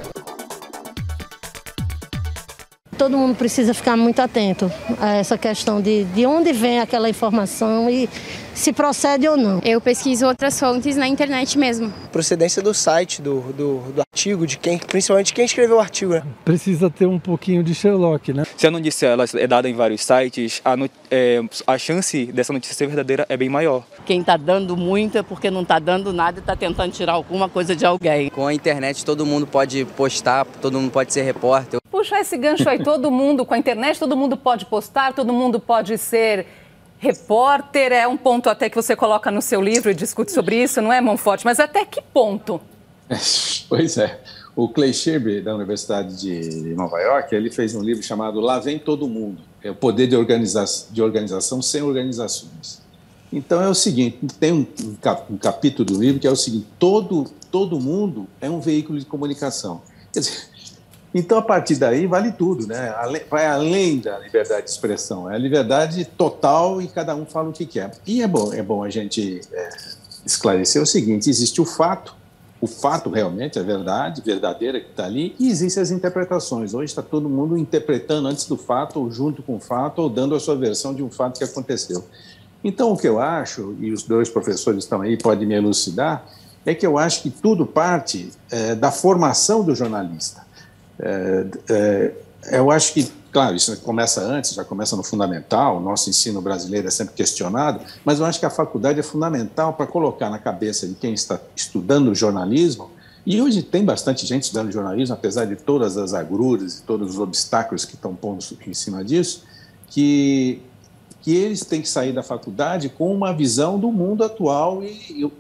Todo 2.98 3.18
mundo 3.18 3.36
precisa 3.36 3.74
ficar 3.74 3.98
muito 3.98 4.22
atento 4.22 4.72
a 5.02 5.16
essa 5.16 5.38
questão 5.38 5.82
de, 5.82 6.06
de 6.06 6.26
onde 6.26 6.54
vem 6.54 6.80
aquela 6.80 7.10
informação 7.10 7.90
e 7.90 8.08
se 8.54 8.72
procede 8.72 9.28
ou 9.28 9.36
não. 9.38 9.60
Eu 9.64 9.82
pesquiso 9.82 10.26
outras 10.26 10.60
fontes 10.60 10.96
na 10.96 11.08
internet 11.08 11.58
mesmo. 11.58 11.92
Procedência 12.12 12.62
do 12.62 12.74
site, 12.74 13.22
do, 13.22 13.42
do, 13.54 13.80
do 13.92 14.02
artigo, 14.02 14.46
de 14.46 14.58
quem, 14.58 14.78
principalmente 14.78 15.34
quem 15.34 15.46
escreveu 15.46 15.78
o 15.78 15.80
artigo. 15.80 16.14
Né? 16.14 16.24
Precisa 16.46 16.90
ter 16.90 17.06
um 17.06 17.20
pouquinho 17.20 17.64
de 17.64 17.74
Sherlock, 17.74 18.34
né? 18.34 18.44
Se 18.58 18.68
a 18.68 18.72
notícia 18.72 19.08
ela 19.08 19.26
é 19.36 19.48
dada 19.48 19.70
em 19.70 19.74
vários 19.74 20.02
sites, 20.02 20.62
a, 20.64 20.78
no, 20.78 20.90
é, 21.10 21.42
a 21.66 21.78
chance 21.78 22.26
dessa 22.28 22.54
notícia 22.54 22.76
ser 22.76 22.88
verdadeira 22.88 23.26
é 23.30 23.36
bem 23.36 23.50
maior. 23.50 23.84
Quem 24.06 24.22
está 24.22 24.38
dando 24.38 24.78
muito 24.78 25.18
é 25.18 25.24
porque 25.24 25.50
não 25.50 25.62
está 25.62 25.80
dando 25.80 26.14
nada 26.14 26.40
e 26.40 26.42
está 26.42 26.56
tentando 26.56 26.92
tirar 26.92 27.14
alguma 27.14 27.50
coisa 27.50 27.76
de 27.76 27.86
alguém. 27.86 28.30
Com 28.30 28.48
a 28.48 28.54
internet 28.54 29.04
todo 29.04 29.26
mundo 29.26 29.48
pode 29.48 29.86
postar, 29.86 30.46
todo 30.46 30.80
mundo 30.80 30.92
pode 30.92 31.14
ser 31.14 31.24
repórter. 31.24 31.80
Puxar 31.90 32.22
esse 32.22 32.38
gancho 32.38 32.68
aí, 32.68 32.84
todo 32.84 33.10
mundo, 33.12 33.46
com 33.46 33.54
a 33.54 33.58
internet 33.58 34.00
todo 34.00 34.16
mundo 34.18 34.36
pode 34.36 34.66
postar, 34.66 35.14
todo 35.14 35.32
mundo 35.32 35.60
pode 35.60 35.98
ser 35.98 36.46
repórter 37.04 37.92
é 37.92 38.08
um 38.08 38.16
ponto 38.16 38.50
até 38.50 38.70
que 38.70 38.76
você 38.78 38.96
coloca 38.96 39.30
no 39.30 39.42
seu 39.42 39.62
livro 39.62 39.92
e 39.92 39.94
discute 39.94 40.32
sobre 40.32 40.64
isso, 40.64 40.82
não 40.82 40.92
é, 40.92 41.02
Monforte? 41.02 41.44
Mas 41.44 41.60
até 41.60 41.86
que 41.86 42.02
ponto? 42.02 42.62
Pois 43.68 43.98
é. 43.98 44.20
O 44.56 44.70
Clay 44.70 44.94
Shirby, 44.94 45.42
da 45.42 45.56
Universidade 45.56 46.16
de 46.22 46.76
Nova 46.76 47.00
York, 47.00 47.34
ele 47.34 47.50
fez 47.50 47.74
um 47.74 47.82
livro 47.82 48.04
chamado 48.04 48.40
Lá 48.40 48.60
Vem 48.60 48.78
Todo 48.78 49.08
Mundo. 49.08 49.42
É 49.64 49.72
o 49.72 49.76
poder 49.76 50.06
de, 50.06 50.16
organiza 50.16 50.64
de 50.92 51.02
organização 51.02 51.60
sem 51.60 51.82
organizações. 51.82 52.82
Então 53.32 53.62
é 53.62 53.68
o 53.68 53.74
seguinte, 53.74 54.20
tem 54.40 54.54
um, 54.54 54.68
um, 55.32 55.38
capítulo 55.38 55.86
do 55.86 56.00
livro 56.00 56.20
que 56.20 56.28
é 56.28 56.30
o 56.30 56.36
seguinte, 56.36 56.68
todo, 56.78 57.26
todo 57.50 57.80
mundo 57.80 58.28
é 58.40 58.48
um 58.48 58.60
veículo 58.60 59.00
de 59.00 59.06
comunicação. 59.06 59.82
Quer 60.14 60.20
dizer, 60.20 60.50
então, 61.14 61.38
a 61.38 61.42
partir 61.42 61.76
daí, 61.76 62.08
vale 62.08 62.32
tudo, 62.32 62.66
né? 62.66 62.94
vai 63.30 63.46
além 63.46 64.00
da 64.00 64.18
liberdade 64.18 64.64
de 64.64 64.72
expressão, 64.72 65.30
é 65.30 65.36
a 65.36 65.38
liberdade 65.38 66.06
total 66.06 66.82
e 66.82 66.88
cada 66.88 67.16
um 67.16 67.26
fala 67.26 67.50
o 67.50 67.54
que 67.54 67.66
quer. 67.66 67.92
E 68.06 68.24
é 68.24 68.28
bom, 68.28 68.52
é 68.52 68.64
bom 68.64 68.84
a 68.84 68.90
gente 68.90 69.42
é, 69.52 69.70
esclarecer 70.26 70.82
o 70.82 70.86
seguinte: 70.86 71.30
existe 71.30 71.62
o 71.62 71.66
fato, 71.66 72.16
o 72.60 72.66
fato 72.66 73.12
realmente, 73.12 73.60
a 73.60 73.64
verdade 73.64 74.24
verdadeira 74.26 74.80
que 74.80 74.90
está 74.90 75.06
ali, 75.06 75.36
e 75.40 75.50
existem 75.50 75.84
as 75.84 75.92
interpretações. 75.92 76.74
Hoje 76.74 76.86
está 76.86 77.04
todo 77.04 77.30
mundo 77.30 77.58
interpretando 77.58 78.28
antes 78.28 78.46
do 78.46 78.58
fato, 78.58 79.00
ou 79.00 79.12
junto 79.12 79.44
com 79.44 79.58
o 79.58 79.60
fato, 79.60 80.02
ou 80.02 80.10
dando 80.10 80.34
a 80.34 80.40
sua 80.40 80.56
versão 80.56 80.96
de 80.96 81.04
um 81.04 81.12
fato 81.12 81.38
que 81.38 81.44
aconteceu. 81.44 82.04
Então, 82.64 82.92
o 82.92 82.98
que 82.98 83.08
eu 83.08 83.20
acho, 83.20 83.76
e 83.80 83.92
os 83.92 84.04
dois 84.04 84.30
professores 84.30 84.86
estão 84.86 85.02
aí, 85.02 85.18
podem 85.18 85.46
me 85.46 85.54
elucidar, 85.54 86.26
é 86.66 86.74
que 86.74 86.88
eu 86.88 86.98
acho 86.98 87.22
que 87.22 87.30
tudo 87.30 87.66
parte 87.66 88.32
é, 88.50 88.74
da 88.74 88.90
formação 88.90 89.64
do 89.64 89.76
jornalista. 89.76 90.42
É, 91.00 91.46
é, 91.70 92.12
eu 92.52 92.70
acho 92.72 92.94
que, 92.94 93.10
claro, 93.32 93.56
isso 93.56 93.76
começa 93.82 94.22
antes, 94.22 94.54
já 94.54 94.64
começa 94.64 94.96
no 94.96 95.04
fundamental, 95.04 95.78
o 95.78 95.80
nosso 95.80 96.10
ensino 96.10 96.42
brasileiro 96.42 96.88
é 96.88 96.92
sempre 96.92 97.14
questionado, 97.16 97.80
mas 98.04 98.20
eu 98.20 98.26
acho 98.26 98.40
que 98.40 98.46
a 98.46 98.50
faculdade 98.50 99.00
é 99.00 99.04
fundamental 99.04 99.74
para 99.74 99.88
colocar 99.88 100.30
na 100.30 100.40
cabeça 100.40 100.88
de 100.88 100.96
quem 100.96 101.14
está 101.14 101.40
estudando 101.56 102.14
jornalismo, 102.14 102.92
e 103.26 103.42
hoje 103.42 103.64
tem 103.64 103.86
bastante 103.86 104.26
gente 104.26 104.44
estudando 104.44 104.72
jornalismo, 104.72 105.16
apesar 105.16 105.46
de 105.46 105.56
todas 105.56 105.98
as 105.98 106.14
agruras 106.14 106.80
e 106.80 106.82
todos 106.84 107.12
os 107.12 107.20
obstáculos 107.20 107.86
que 107.86 107.96
estão 107.96 108.14
pondo 108.14 108.44
em 108.68 108.74
cima 108.74 109.04
disso, 109.04 109.44
que, 109.88 110.62
que 111.22 111.34
eles 111.34 111.64
têm 111.64 111.82
que 111.82 111.88
sair 111.88 112.12
da 112.12 112.22
faculdade 112.22 112.90
com 112.90 113.14
uma 113.16 113.32
visão 113.32 113.80
do 113.80 113.90
mundo 113.90 114.26
atual 114.26 114.84
e, 114.84 115.24
e, 115.24 115.32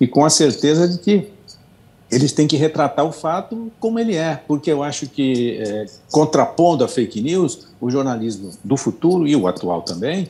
e 0.00 0.08
com 0.08 0.24
a 0.24 0.30
certeza 0.30 0.88
de 0.88 0.98
que 0.98 1.35
eles 2.10 2.32
têm 2.32 2.46
que 2.46 2.56
retratar 2.56 3.04
o 3.04 3.12
fato 3.12 3.70
como 3.80 3.98
ele 3.98 4.14
é, 4.14 4.40
porque 4.46 4.70
eu 4.70 4.82
acho 4.82 5.08
que, 5.08 5.58
é, 5.60 5.86
contrapondo 6.10 6.84
a 6.84 6.88
fake 6.88 7.20
news, 7.20 7.68
o 7.80 7.90
jornalismo 7.90 8.52
do 8.62 8.76
futuro 8.76 9.26
e 9.26 9.34
o 9.34 9.48
atual 9.48 9.82
também, 9.82 10.26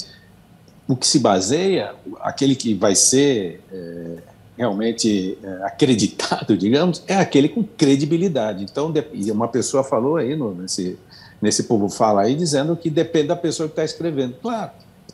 o 0.89 0.97
que 0.97 1.07
se 1.07 1.19
baseia, 1.19 1.95
aquele 2.21 2.55
que 2.55 2.73
vai 2.73 2.95
ser 2.95 3.61
é, 3.71 4.17
realmente 4.57 5.37
é, 5.43 5.49
acreditado, 5.65 6.57
digamos, 6.59 7.03
é 7.07 7.17
aquele 7.17 7.49
com 7.49 7.63
credibilidade. 7.63 8.65
Então, 8.65 8.93
e 9.13 9.31
uma 9.31 9.49
pessoa 9.49 9.85
falou 9.85 10.17
aí 10.17 10.35
no, 10.35 10.55
nesse, 10.55 10.99
nesse 11.43 11.65
povo 11.65 11.89
fala 11.89 12.23
aí, 12.23 12.35
dizendo 12.35 12.75
que 12.77 12.89
depende 12.89 13.29
da 13.29 13.37
pessoa 13.37 13.69
que 13.69 13.73
está 13.73 13.85
escrevendo. 13.85 14.37
Claro, 14.41 14.71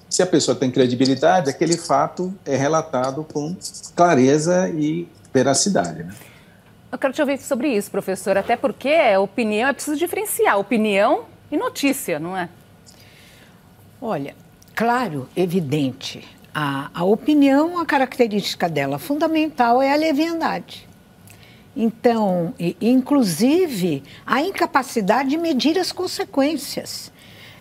se 0.08 0.22
a 0.22 0.26
pessoa 0.26 0.54
tem 0.54 0.70
credibilidade, 0.70 1.50
aquele 1.50 1.76
fato 1.76 2.32
é 2.44 2.54
relatado 2.54 3.26
com 3.32 3.56
clareza 3.96 4.68
e 4.68 5.08
veracidade. 5.32 6.04
Né? 6.04 6.14
Eu 6.92 6.98
quero 6.98 7.14
te 7.14 7.22
ouvir 7.22 7.38
sobre 7.38 7.74
isso, 7.74 7.90
professor, 7.90 8.36
até 8.36 8.54
porque 8.54 8.90
a 8.90 9.18
opinião 9.18 9.66
é 9.66 9.72
preciso 9.72 9.96
diferenciar 9.96 10.58
opinião 10.58 11.24
e 11.50 11.56
notícia, 11.56 12.18
não 12.20 12.36
é? 12.36 12.50
Olha, 13.98 14.36
claro, 14.74 15.26
evidente. 15.34 16.22
A, 16.54 16.90
a 16.92 17.02
opinião, 17.02 17.78
a 17.78 17.86
característica 17.86 18.68
dela 18.68 18.98
fundamental 18.98 19.80
é 19.80 19.90
a 19.90 19.96
leviandade. 19.96 20.86
Então, 21.74 22.52
inclusive, 22.78 24.02
a 24.26 24.42
incapacidade 24.42 25.30
de 25.30 25.38
medir 25.38 25.78
as 25.78 25.92
consequências. 25.92 27.10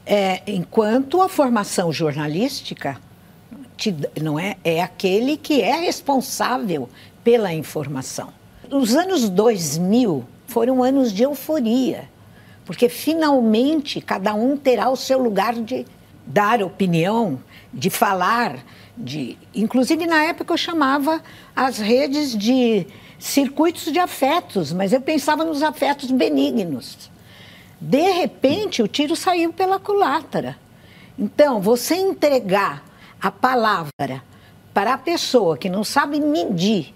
É, 0.05 0.41
enquanto 0.45 1.21
a 1.21 1.29
formação 1.29 1.89
jornalística 1.93 2.99
te, 3.77 3.95
não 4.21 4.37
é, 4.37 4.57
é 4.61 4.83
aquele 4.83 5.37
que 5.37 5.61
é 5.61 5.77
responsável 5.77 6.89
pela 7.23 7.53
informação 7.53 8.40
os 8.71 8.95
anos 8.95 9.29
2000 9.29 10.25
foram 10.47 10.81
anos 10.81 11.11
de 11.11 11.23
euforia, 11.23 12.09
porque 12.65 12.87
finalmente 12.87 13.99
cada 13.99 14.33
um 14.33 14.55
terá 14.55 14.89
o 14.89 14.95
seu 14.95 15.21
lugar 15.21 15.53
de 15.53 15.85
dar 16.25 16.63
opinião, 16.63 17.39
de 17.73 17.89
falar, 17.89 18.63
de, 18.97 19.37
inclusive 19.53 20.05
na 20.05 20.23
época 20.23 20.53
eu 20.53 20.57
chamava 20.57 21.21
as 21.55 21.79
redes 21.79 22.37
de 22.37 22.87
circuitos 23.19 23.91
de 23.91 23.99
afetos, 23.99 24.71
mas 24.71 24.93
eu 24.93 25.01
pensava 25.01 25.43
nos 25.43 25.61
afetos 25.61 26.09
benignos. 26.09 27.11
De 27.79 28.11
repente, 28.11 28.81
o 28.81 28.87
tiro 28.87 29.15
saiu 29.15 29.51
pela 29.51 29.79
culatra. 29.79 30.57
Então, 31.17 31.59
você 31.59 31.95
entregar 31.95 32.83
a 33.21 33.31
palavra 33.31 34.23
para 34.73 34.93
a 34.93 34.97
pessoa 34.97 35.57
que 35.57 35.69
não 35.69 35.83
sabe 35.83 36.19
medir 36.19 36.93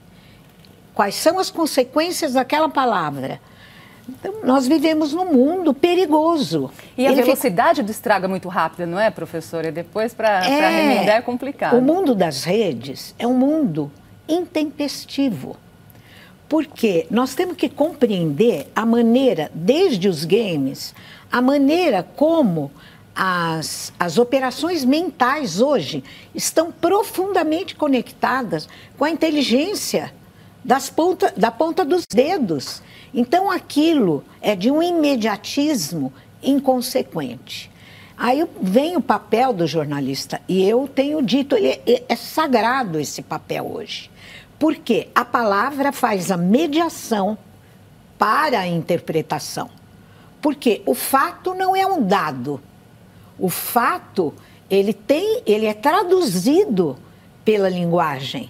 quais 0.95 1.13
são 1.15 1.38
as 1.38 1.51
consequências 1.51 2.34
daquela 2.34 2.69
palavra. 2.69 3.39
Então, 4.08 4.36
nós 4.43 4.67
vivemos 4.67 5.13
num 5.13 5.31
mundo 5.31 5.73
perigoso. 5.73 6.71
E 6.97 7.05
a 7.05 7.12
Ele 7.12 7.23
velocidade 7.23 7.77
fica... 7.77 7.84
do 7.84 7.91
estrago 7.91 8.25
é 8.25 8.27
muito 8.27 8.47
rápida, 8.47 8.86
não 8.86 8.99
é, 8.99 9.10
professora? 9.12 9.67
E 9.67 9.71
depois, 9.71 10.13
para 10.13 10.45
é... 10.45 10.93
remendar, 10.93 11.17
é 11.17 11.21
complicado. 11.21 11.77
O 11.77 11.81
mundo 11.81 12.15
das 12.15 12.43
redes 12.43 13.13
é 13.19 13.27
um 13.27 13.34
mundo 13.34 13.91
intempestivo. 14.27 15.58
Porque 16.47 17.08
nós 17.10 17.34
temos 17.34 17.58
que 17.58 17.67
compreender 17.67 18.71
a 18.75 18.86
maneira, 18.86 19.51
desde 19.53 20.08
os 20.08 20.23
games, 20.23 20.93
a 21.31 21.41
maneira 21.41 22.03
como 22.15 22.71
as, 23.15 23.91
as 23.99 24.19
operações 24.19 24.86
mentais 24.86 25.60
hoje 25.60 26.03
estão 26.36 26.71
profundamente 26.71 27.73
conectadas 27.73 28.69
com 28.95 29.03
a 29.03 29.10
inteligência 29.10 30.13
das 30.65 30.89
ponta, 30.89 31.32
da 31.38 31.51
ponta 31.51 31.86
dos 31.86 32.08
dedos. 32.08 32.82
Então 33.13 33.51
aquilo 33.51 34.23
é 34.41 34.56
de 34.56 34.71
um 34.71 34.82
imediatismo 34.82 36.12
inconsequente. 36.41 37.71
Aí 38.17 38.43
vem 38.60 38.97
o 38.97 39.01
papel 39.01 39.54
do 39.54 39.67
jornalista, 39.67 40.41
e 40.47 40.67
eu 40.67 40.88
tenho 40.88 41.21
dito, 41.21 41.56
ele 41.56 41.80
é, 41.86 42.04
é 42.10 42.15
sagrado 42.15 42.99
esse 42.99 43.21
papel 43.21 43.67
hoje. 43.67 44.10
Porque 44.58 45.10
a 45.13 45.23
palavra 45.23 45.91
faz 45.91 46.32
a 46.32 46.38
mediação 46.38 47.38
para 48.17 48.62
a 48.62 48.67
interpretação. 48.67 49.69
Porque 50.41 50.82
o 50.86 50.95
fato 50.95 51.54
não 51.54 51.75
é 51.75 51.86
um 51.86 52.01
dado. 52.01 52.62
O 53.38 53.49
fato, 53.49 54.34
ele 54.69 54.93
tem, 54.93 55.43
ele 55.45 55.65
é 55.65 55.73
traduzido 55.73 56.97
pela 57.43 57.67
linguagem. 57.67 58.49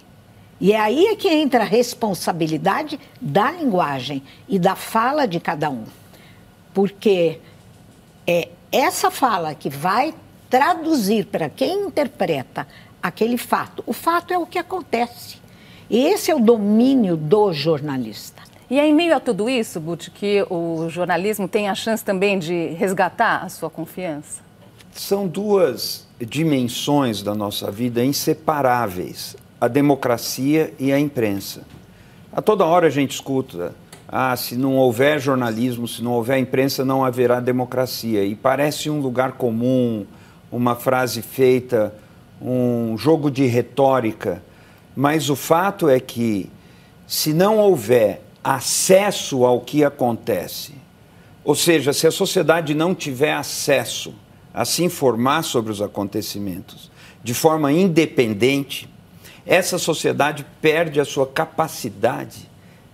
E 0.60 0.72
é 0.72 0.80
aí 0.80 1.08
é 1.08 1.16
que 1.16 1.28
entra 1.28 1.64
a 1.64 1.68
responsabilidade 1.68 3.00
da 3.20 3.52
linguagem 3.52 4.24
e 4.48 4.58
da 4.58 4.76
fala 4.76 5.28
de 5.28 5.40
cada 5.40 5.70
um. 5.70 5.84
Porque 6.74 7.40
é 8.26 8.50
essa 8.72 9.12
fala 9.12 9.54
que 9.54 9.70
vai 9.70 10.14
traduzir 10.50 11.26
para 11.26 11.50
quem 11.50 11.88
interpreta 11.88 12.68
aquele 13.02 13.38
fato. 13.38 13.84
O 13.86 13.94
fato 13.94 14.34
é 14.34 14.38
o 14.38 14.46
que 14.46 14.58
acontece. 14.58 15.38
E 15.90 16.00
esse 16.00 16.32
é 16.32 16.36
o 16.36 16.40
domínio 16.40 17.16
do 17.16 17.54
jornalista. 17.54 18.42
E 18.70 18.80
é 18.80 18.88
em 18.88 18.94
meio 18.94 19.16
a 19.16 19.20
tudo 19.20 19.48
isso, 19.48 19.80
Butch, 19.80 20.10
que 20.10 20.44
o 20.50 20.90
jornalismo 20.90 21.48
tem 21.48 21.70
a 21.70 21.76
chance 21.76 22.04
também 22.04 22.40
de 22.40 22.70
resgatar 22.70 23.44
a 23.44 23.50
sua 23.50 23.70
confiança? 23.70 24.42
São 24.92 25.28
duas 25.28 26.08
dimensões 26.20 27.22
da 27.22 27.36
nossa 27.36 27.70
vida 27.70 28.04
inseparáveis 28.04 29.36
a 29.66 29.68
democracia 29.68 30.74
e 30.80 30.94
a 30.94 31.00
imprensa. 31.00 31.64
A 32.32 32.40
toda 32.40 32.64
hora 32.66 32.86
a 32.86 32.90
gente 32.90 33.16
escuta, 33.16 33.74
ah, 34.08 34.36
se 34.36 34.56
não 34.56 34.76
houver 34.76 35.20
jornalismo, 35.20 35.88
se 35.88 36.04
não 36.04 36.12
houver 36.12 36.38
imprensa, 36.38 36.86
não 36.86 37.04
haverá 37.04 37.40
democracia. 37.40 38.24
E 38.24 38.36
parece 38.36 38.92
um 38.92 39.00
lugar 39.00 39.34
comum, 39.34 40.06
uma 40.52 40.76
frase 40.76 41.24
feita, 41.24 41.96
um 42.40 42.96
jogo 42.96 43.32
de 43.32 43.48
retórica. 43.48 44.44
Mas 44.96 45.32
o 45.32 45.36
fato 45.36 45.90
é 45.90 46.00
que, 46.00 46.52
se 47.08 47.34
não 47.34 47.58
houver 47.58 48.22
acesso 48.44 49.46
ao 49.46 49.62
que 49.62 49.84
acontece, 49.84 50.76
ou 51.44 51.56
seja, 51.56 51.92
se 51.92 52.06
a 52.06 52.12
sociedade 52.12 52.76
não 52.76 52.94
tiver 52.94 53.34
acesso 53.34 54.14
a 54.54 54.64
se 54.64 54.84
informar 54.84 55.44
sobre 55.44 55.72
os 55.72 55.82
acontecimentos 55.82 56.92
de 57.26 57.34
forma 57.34 57.72
independente, 57.72 58.88
essa 59.46 59.78
sociedade 59.78 60.46
perde 60.62 61.00
a 61.00 61.06
sua 61.06 61.28
capacidade 61.28 62.50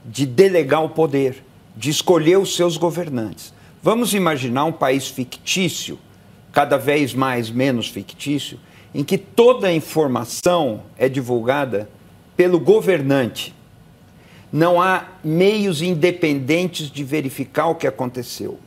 de 0.05 0.25
delegar 0.25 0.83
o 0.83 0.89
poder, 0.89 1.43
de 1.77 1.89
escolher 1.89 2.37
os 2.37 2.55
seus 2.55 2.75
governantes. 2.75 3.53
Vamos 3.81 4.13
imaginar 4.13 4.65
um 4.65 4.71
país 4.71 5.07
fictício, 5.07 5.97
cada 6.51 6.77
vez 6.77 7.13
mais 7.13 7.49
menos 7.49 7.87
fictício, 7.87 8.59
em 8.93 9.03
que 9.03 9.17
toda 9.17 9.67
a 9.67 9.73
informação 9.73 10.83
é 10.97 11.07
divulgada 11.07 11.89
pelo 12.35 12.59
governante. 12.59 13.53
não 14.51 14.81
há 14.81 15.05
meios 15.23 15.81
independentes 15.81 16.91
de 16.91 17.03
verificar 17.03 17.67
o 17.67 17.75
que 17.75 17.87
aconteceu. 17.87 18.59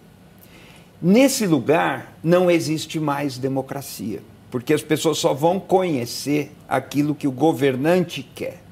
Nesse 1.01 1.47
lugar 1.47 2.17
não 2.23 2.51
existe 2.51 2.99
mais 2.99 3.37
democracia, 3.37 4.23
porque 4.55 4.73
as 4.73 4.85
pessoas 4.85 5.19
só 5.19 5.35
vão 5.35 5.59
conhecer 5.59 6.53
aquilo 6.69 7.13
que 7.13 7.27
o 7.27 7.33
governante 7.33 8.25
quer. 8.37 8.63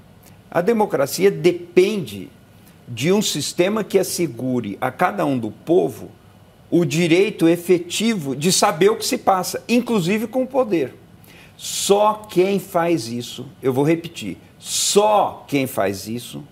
A 0.49 0.61
democracia 0.61 1.29
depende 1.29 2.29
de 2.87 3.11
um 3.11 3.21
sistema 3.21 3.83
que 3.83 3.99
assegure 3.99 4.79
a 4.81 4.93
cada 4.93 5.27
um 5.27 5.37
do 5.37 5.51
povo 5.51 6.09
o 6.71 6.85
direito 6.85 7.49
efetivo 7.49 8.37
de 8.37 8.53
saber 8.53 8.91
o 8.91 8.97
que 8.97 9.05
se 9.05 9.19
passa, 9.19 9.65
inclusive 9.69 10.29
com 10.29 10.45
o 10.45 10.47
poder. 10.47 10.95
Só 11.57 12.29
quem 12.31 12.61
faz 12.61 13.09
isso, 13.09 13.49
eu 13.61 13.73
vou 13.73 13.83
repetir, 13.83 14.39
só 14.61 15.45
quem 15.49 15.67
faz 15.67 16.07
isso 16.07 16.45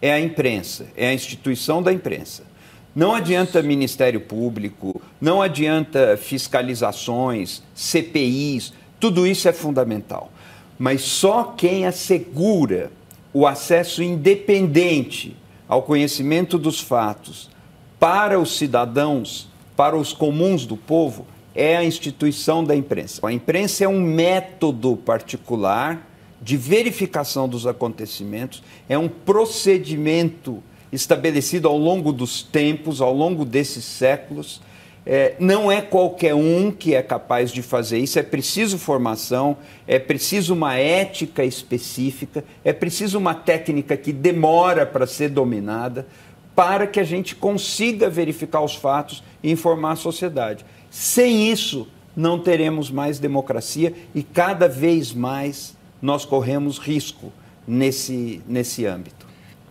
é 0.00 0.14
a 0.14 0.18
imprensa, 0.18 0.86
é 0.96 1.08
a 1.08 1.12
instituição 1.12 1.82
da 1.82 1.92
imprensa. 1.92 2.44
Não 2.94 3.14
adianta 3.14 3.62
Ministério 3.62 4.20
Público, 4.20 5.00
não 5.18 5.40
adianta 5.40 6.16
fiscalizações, 6.16 7.62
CPIs, 7.74 8.74
tudo 9.00 9.26
isso 9.26 9.48
é 9.48 9.52
fundamental. 9.52 10.30
Mas 10.78 11.00
só 11.00 11.54
quem 11.56 11.86
assegura 11.86 12.92
o 13.32 13.46
acesso 13.46 14.02
independente 14.02 15.34
ao 15.66 15.82
conhecimento 15.82 16.58
dos 16.58 16.80
fatos 16.80 17.50
para 17.98 18.38
os 18.38 18.58
cidadãos, 18.58 19.48
para 19.74 19.96
os 19.96 20.12
comuns 20.12 20.66
do 20.66 20.76
povo, 20.76 21.26
é 21.54 21.76
a 21.76 21.84
instituição 21.84 22.62
da 22.62 22.76
imprensa. 22.76 23.26
A 23.26 23.32
imprensa 23.32 23.84
é 23.84 23.88
um 23.88 24.00
método 24.00 24.96
particular 24.96 26.06
de 26.42 26.56
verificação 26.56 27.48
dos 27.48 27.66
acontecimentos, 27.66 28.62
é 28.88 28.98
um 28.98 29.08
procedimento 29.08 30.62
estabelecido 30.92 31.66
ao 31.66 31.76
longo 31.76 32.12
dos 32.12 32.42
tempos, 32.42 33.00
ao 33.00 33.14
longo 33.14 33.44
desses 33.44 33.84
séculos. 33.84 34.60
É, 35.04 35.34
não 35.40 35.72
é 35.72 35.80
qualquer 35.80 36.34
um 36.34 36.70
que 36.70 36.94
é 36.94 37.02
capaz 37.02 37.50
de 37.50 37.60
fazer 37.60 37.98
isso, 37.98 38.20
é 38.20 38.22
preciso 38.22 38.78
formação, 38.78 39.56
é 39.84 39.98
preciso 39.98 40.54
uma 40.54 40.76
ética 40.76 41.44
específica, 41.44 42.44
é 42.64 42.72
preciso 42.72 43.18
uma 43.18 43.34
técnica 43.34 43.96
que 43.96 44.12
demora 44.12 44.86
para 44.86 45.04
ser 45.04 45.30
dominada, 45.30 46.06
para 46.54 46.86
que 46.86 47.00
a 47.00 47.04
gente 47.04 47.34
consiga 47.34 48.08
verificar 48.08 48.60
os 48.60 48.76
fatos 48.76 49.24
e 49.42 49.50
informar 49.50 49.92
a 49.92 49.96
sociedade. 49.96 50.64
Sem 50.88 51.50
isso, 51.50 51.88
não 52.14 52.38
teremos 52.38 52.90
mais 52.90 53.18
democracia 53.18 53.92
e 54.14 54.22
cada 54.22 54.68
vez 54.68 55.12
mais 55.12 55.74
nós 56.00 56.24
corremos 56.24 56.78
risco 56.78 57.32
nesse, 57.66 58.40
nesse 58.46 58.84
âmbito. 58.86 59.21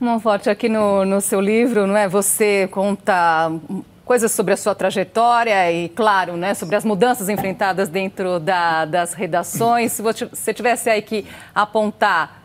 Monforte, 0.03 0.49
aqui 0.49 0.67
no, 0.67 1.05
no 1.05 1.21
seu 1.21 1.39
livro, 1.39 1.85
não 1.85 1.95
é? 1.95 2.07
Você 2.07 2.67
conta 2.71 3.51
coisas 4.03 4.31
sobre 4.31 4.53
a 4.53 4.57
sua 4.57 4.75
trajetória 4.75 5.71
e, 5.71 5.87
claro, 5.89 6.35
né, 6.35 6.53
sobre 6.53 6.75
as 6.75 6.83
mudanças 6.83 7.29
enfrentadas 7.29 7.87
dentro 7.87 8.39
da, 8.39 8.83
das 8.85 9.13
redações. 9.13 9.91
Se 9.93 10.01
você 10.01 10.53
tivesse 10.53 10.89
aí 10.89 11.01
que 11.01 11.25
apontar 11.53 12.41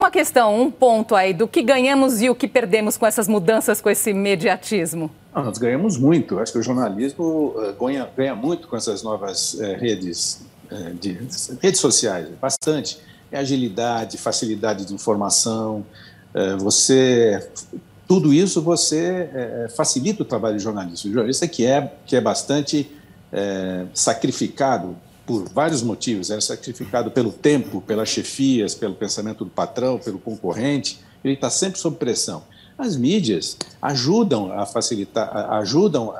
uma 0.00 0.10
questão, 0.10 0.60
um 0.60 0.70
ponto 0.70 1.16
aí 1.16 1.34
do 1.34 1.48
que 1.48 1.62
ganhamos 1.62 2.22
e 2.22 2.30
o 2.30 2.34
que 2.34 2.46
perdemos 2.46 2.96
com 2.96 3.04
essas 3.04 3.26
mudanças, 3.26 3.80
com 3.80 3.90
esse 3.90 4.12
mediatismo. 4.12 5.10
Ah, 5.34 5.42
nós 5.42 5.58
ganhamos 5.58 5.98
muito. 5.98 6.38
Acho 6.38 6.52
que 6.52 6.58
o 6.58 6.62
jornalismo 6.62 7.54
uh, 7.56 7.72
ganha, 7.72 8.08
ganha, 8.16 8.34
muito 8.34 8.68
com 8.68 8.76
essas 8.76 9.02
novas 9.02 9.54
uh, 9.54 9.74
redes, 9.76 10.46
uh, 10.70 10.94
de, 10.94 11.18
redes 11.60 11.80
sociais, 11.80 12.28
bastante. 12.40 13.00
É 13.32 13.38
agilidade, 13.38 14.16
facilidade 14.16 14.84
de 14.84 14.94
informação, 14.94 15.84
você 16.58 17.48
tudo 18.08 18.32
isso 18.32 18.62
você 18.62 19.28
é, 19.34 19.64
é, 19.66 19.68
facilita 19.68 20.22
o 20.22 20.24
trabalho 20.24 20.56
de 20.56 20.62
jornalista. 20.62 21.06
O 21.06 21.12
jornalista 21.12 21.46
que 21.46 21.66
é 21.66 21.92
que 22.06 22.16
é 22.16 22.20
bastante 22.20 22.90
é, 23.30 23.84
sacrificado 23.92 24.96
por 25.26 25.46
vários 25.50 25.82
motivos, 25.82 26.30
é 26.30 26.40
sacrificado 26.40 27.10
pelo 27.10 27.30
tempo, 27.30 27.82
pelas 27.82 28.08
chefias, 28.08 28.74
pelo 28.74 28.94
pensamento 28.94 29.44
do 29.44 29.50
patrão, 29.50 29.98
pelo 29.98 30.18
concorrente. 30.18 31.00
Ele 31.22 31.34
está 31.34 31.50
sempre 31.50 31.78
sob 31.78 31.98
pressão. 31.98 32.42
As 32.78 32.96
mídias 32.96 33.58
ajudam 33.82 34.52
a 34.52 34.64
facilitar, 34.64 35.30
ajudam 35.54 36.14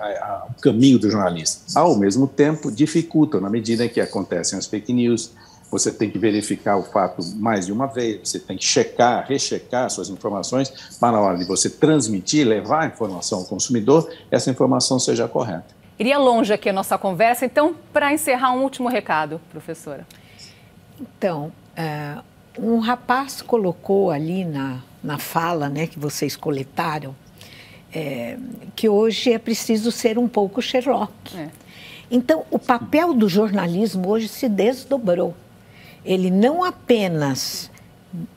o 0.50 0.60
caminho 0.60 0.98
do 0.98 1.10
jornalista. 1.10 1.78
Ao 1.78 1.96
mesmo 1.96 2.26
tempo, 2.26 2.70
dificultam 2.70 3.40
na 3.40 3.48
medida 3.48 3.86
em 3.86 3.88
que 3.88 4.00
acontecem 4.00 4.58
as 4.58 4.66
fake 4.66 4.92
news, 4.92 5.30
você 5.70 5.92
tem 5.92 6.10
que 6.10 6.18
verificar 6.18 6.76
o 6.76 6.82
fato 6.82 7.22
mais 7.36 7.66
de 7.66 7.72
uma 7.72 7.86
vez, 7.86 8.28
você 8.28 8.38
tem 8.38 8.56
que 8.56 8.64
checar, 8.64 9.26
rechecar 9.26 9.90
suas 9.90 10.08
informações 10.08 10.96
para 10.98 11.12
na 11.12 11.20
hora 11.20 11.38
de 11.38 11.44
você 11.44 11.68
transmitir, 11.68 12.46
levar 12.46 12.84
a 12.84 12.86
informação 12.86 13.40
ao 13.40 13.44
consumidor, 13.44 14.10
essa 14.30 14.50
informação 14.50 14.98
seja 14.98 15.28
correta. 15.28 15.76
Iria 15.98 16.18
longe 16.18 16.52
aqui 16.52 16.68
a 16.68 16.72
nossa 16.72 16.96
conversa, 16.96 17.44
então, 17.44 17.74
para 17.92 18.12
encerrar, 18.12 18.52
um 18.52 18.62
último 18.62 18.88
recado, 18.88 19.40
professora. 19.50 20.06
Então, 21.00 21.52
uh, 21.76 22.22
um 22.58 22.78
rapaz 22.78 23.42
colocou 23.42 24.10
ali 24.10 24.44
na, 24.44 24.80
na 25.02 25.18
fala 25.18 25.68
né, 25.68 25.86
que 25.86 25.98
vocês 25.98 26.36
coletaram 26.36 27.14
é, 27.92 28.36
que 28.76 28.88
hoje 28.88 29.32
é 29.32 29.38
preciso 29.38 29.90
ser 29.90 30.18
um 30.18 30.28
pouco 30.28 30.60
Sherlock. 30.60 31.36
É. 31.36 31.48
Então, 32.10 32.44
o 32.50 32.58
papel 32.58 33.12
do 33.12 33.28
jornalismo 33.28 34.08
hoje 34.08 34.28
se 34.28 34.48
desdobrou 34.48 35.34
ele 36.08 36.30
não 36.30 36.64
apenas 36.64 37.70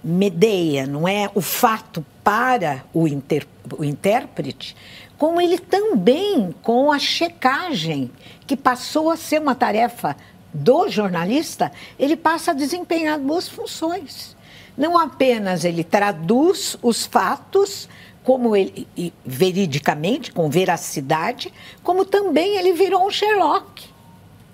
medeia, 0.03 0.85
não 0.85 1.07
é 1.07 1.31
o 1.33 1.39
fato 1.39 2.05
para 2.21 2.83
o, 2.93 3.07
inter, 3.07 3.47
o 3.77 3.85
intérprete, 3.85 4.75
como 5.17 5.39
ele 5.39 5.57
também 5.57 6.53
com 6.61 6.91
a 6.91 6.99
checagem, 6.99 8.11
que 8.45 8.57
passou 8.57 9.09
a 9.09 9.15
ser 9.15 9.39
uma 9.39 9.55
tarefa 9.55 10.17
do 10.53 10.89
jornalista, 10.89 11.71
ele 11.97 12.17
passa 12.17 12.51
a 12.51 12.53
desempenhar 12.53 13.17
duas 13.17 13.47
funções. 13.47 14.35
Não 14.77 14.99
apenas 14.99 15.63
ele 15.63 15.85
traduz 15.85 16.75
os 16.81 17.05
fatos 17.05 17.87
como 18.21 18.53
ele 18.53 18.85
veridicamente, 19.25 20.33
com 20.33 20.49
veracidade, 20.49 21.53
como 21.81 22.03
também 22.03 22.57
ele 22.57 22.73
virou 22.73 23.07
um 23.07 23.09
Sherlock. 23.09 23.90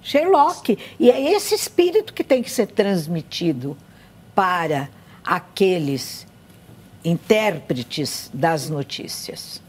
Sherlock. 0.08 0.78
E 0.98 1.12
é 1.12 1.34
esse 1.34 1.54
espírito 1.54 2.14
que 2.14 2.24
tem 2.24 2.42
que 2.42 2.50
ser 2.50 2.68
transmitido 2.68 3.76
para 4.34 4.90
aqueles 5.22 6.26
intérpretes 7.04 8.32
das 8.34 8.70
notícias. 8.70 9.62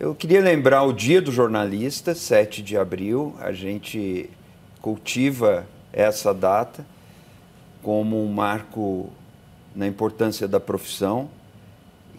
Eu 0.00 0.14
queria 0.14 0.40
lembrar 0.40 0.82
o 0.84 0.92
Dia 0.92 1.20
do 1.20 1.30
Jornalista, 1.30 2.14
7 2.14 2.62
de 2.62 2.76
abril. 2.76 3.36
A 3.38 3.52
gente 3.52 4.30
cultiva 4.80 5.66
essa 5.92 6.32
data 6.32 6.84
como 7.82 8.24
um 8.24 8.32
marco 8.32 9.10
na 9.74 9.86
importância 9.86 10.48
da 10.48 10.58
profissão 10.58 11.30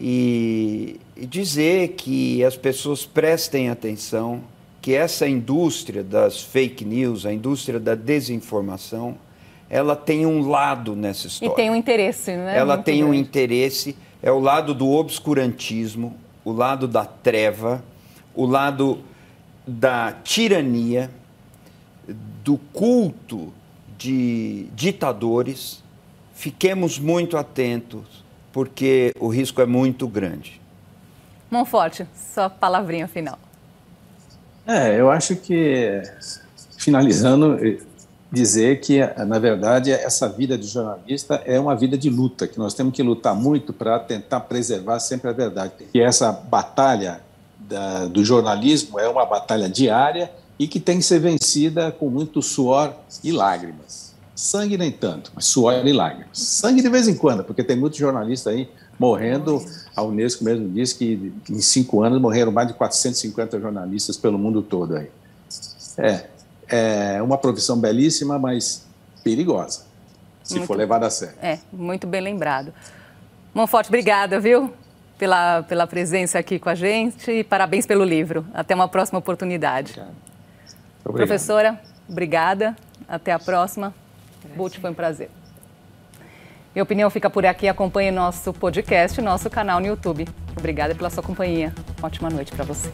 e, 0.00 1.00
e 1.16 1.26
dizer 1.26 1.88
que 1.88 2.44
as 2.44 2.56
pessoas 2.56 3.04
prestem 3.04 3.68
atenção 3.68 4.42
que 4.84 4.94
essa 4.94 5.26
indústria 5.26 6.04
das 6.04 6.42
fake 6.42 6.84
news, 6.84 7.24
a 7.24 7.32
indústria 7.32 7.80
da 7.80 7.94
desinformação, 7.94 9.16
ela 9.70 9.96
tem 9.96 10.26
um 10.26 10.46
lado 10.46 10.94
nessa 10.94 11.26
história. 11.26 11.54
E 11.54 11.56
tem 11.56 11.70
um 11.70 11.74
interesse, 11.74 12.32
né? 12.32 12.54
Ela 12.54 12.74
Muito 12.74 12.84
tem 12.84 12.98
grande. 12.98 13.10
um 13.10 13.14
interesse, 13.14 13.96
é 14.22 14.30
o 14.30 14.38
lado 14.38 14.74
do 14.74 14.90
obscurantismo, 14.90 16.14
o 16.44 16.52
lado 16.52 16.86
da 16.86 17.06
treva, 17.06 17.82
o 18.34 18.44
lado 18.44 18.98
da 19.66 20.12
tirania, 20.12 21.10
do 22.44 22.58
culto 22.58 23.54
de 23.96 24.66
ditadores. 24.74 25.82
Fiquemos 26.34 26.98
muito 26.98 27.38
atentos, 27.38 28.22
porque 28.52 29.14
o 29.18 29.28
risco 29.28 29.62
é 29.62 29.66
muito 29.66 30.06
grande. 30.06 30.60
Monforte, 31.50 32.06
sua 32.14 32.50
palavrinha 32.50 33.08
final. 33.08 33.38
É, 34.66 34.98
eu 34.98 35.10
acho 35.10 35.36
que, 35.36 36.02
finalizando, 36.78 37.58
eh, 37.64 37.78
dizer 38.32 38.80
que, 38.80 39.00
na 39.24 39.38
verdade, 39.38 39.92
essa 39.92 40.28
vida 40.28 40.58
de 40.58 40.66
jornalista 40.66 41.40
é 41.44 41.58
uma 41.58 41.74
vida 41.76 41.96
de 41.96 42.10
luta, 42.10 42.46
que 42.46 42.58
nós 42.58 42.74
temos 42.74 42.94
que 42.94 43.02
lutar 43.02 43.34
muito 43.34 43.72
para 43.72 43.98
tentar 43.98 44.40
preservar 44.40 44.98
sempre 44.98 45.30
a 45.30 45.32
verdade. 45.32 45.72
Que 45.92 46.00
essa 46.00 46.32
batalha 46.32 47.20
da, 47.58 48.06
do 48.06 48.24
jornalismo 48.24 48.98
é 48.98 49.08
uma 49.08 49.24
batalha 49.24 49.68
diária 49.68 50.30
e 50.58 50.66
que 50.66 50.80
tem 50.80 50.98
que 50.98 51.04
ser 51.04 51.20
vencida 51.20 51.92
com 51.92 52.08
muito 52.08 52.42
suor 52.42 52.92
e 53.22 53.32
lágrimas. 53.32 54.14
Sangue 54.34 54.76
nem 54.76 54.90
tanto, 54.90 55.30
mas 55.34 55.44
suor 55.44 55.86
e 55.86 55.92
lágrimas. 55.92 56.38
Sangue 56.38 56.82
de 56.82 56.88
vez 56.88 57.06
em 57.06 57.14
quando, 57.14 57.44
porque 57.44 57.62
tem 57.62 57.76
muito 57.76 57.96
jornalista 57.96 58.50
aí 58.50 58.68
morrendo. 58.98 59.64
A 59.94 60.02
Unesco 60.02 60.44
mesmo 60.44 60.68
diz 60.68 60.92
que 60.92 61.32
em 61.48 61.60
cinco 61.60 62.02
anos 62.02 62.20
morreram 62.20 62.52
mais 62.52 62.68
de 62.68 62.74
450 62.74 63.60
jornalistas 63.60 64.16
pelo 64.16 64.38
mundo 64.38 64.62
todo 64.62 64.96
aí. 64.96 65.10
É, 65.98 66.26
é 66.68 67.22
uma 67.22 67.38
profissão 67.38 67.78
belíssima, 67.78 68.38
mas 68.38 68.84
perigosa, 69.22 69.84
se 70.42 70.54
muito, 70.54 70.66
for 70.66 70.76
levada 70.76 71.06
a 71.06 71.10
sério. 71.10 71.36
É, 71.40 71.58
muito 71.72 72.06
bem 72.06 72.20
lembrado. 72.20 72.72
Monforte, 73.54 73.88
obrigada, 73.88 74.40
viu? 74.40 74.72
Pela, 75.16 75.62
pela 75.62 75.86
presença 75.86 76.40
aqui 76.40 76.58
com 76.58 76.68
a 76.68 76.74
gente 76.74 77.30
e 77.30 77.44
parabéns 77.44 77.86
pelo 77.86 78.04
livro. 78.04 78.44
Até 78.52 78.74
uma 78.74 78.88
próxima 78.88 79.18
oportunidade. 79.20 79.92
Obrigado. 79.92 81.16
Professora, 81.28 81.80
obrigada. 82.08 82.76
Até 83.08 83.32
a 83.32 83.38
próxima. 83.38 83.94
Bult, 84.56 84.80
foi 84.80 84.90
um 84.90 84.94
prazer. 84.94 85.30
Minha 86.74 86.82
opinião 86.82 87.08
fica 87.08 87.30
por 87.30 87.46
aqui. 87.46 87.68
Acompanhe 87.68 88.10
nosso 88.10 88.52
podcast, 88.52 89.20
nosso 89.22 89.48
canal 89.48 89.78
no 89.78 89.86
YouTube. 89.86 90.26
Obrigada 90.58 90.94
pela 90.94 91.08
sua 91.08 91.22
companhia. 91.22 91.72
Ótima 92.02 92.28
noite 92.28 92.50
para 92.52 92.64
você. 92.64 92.90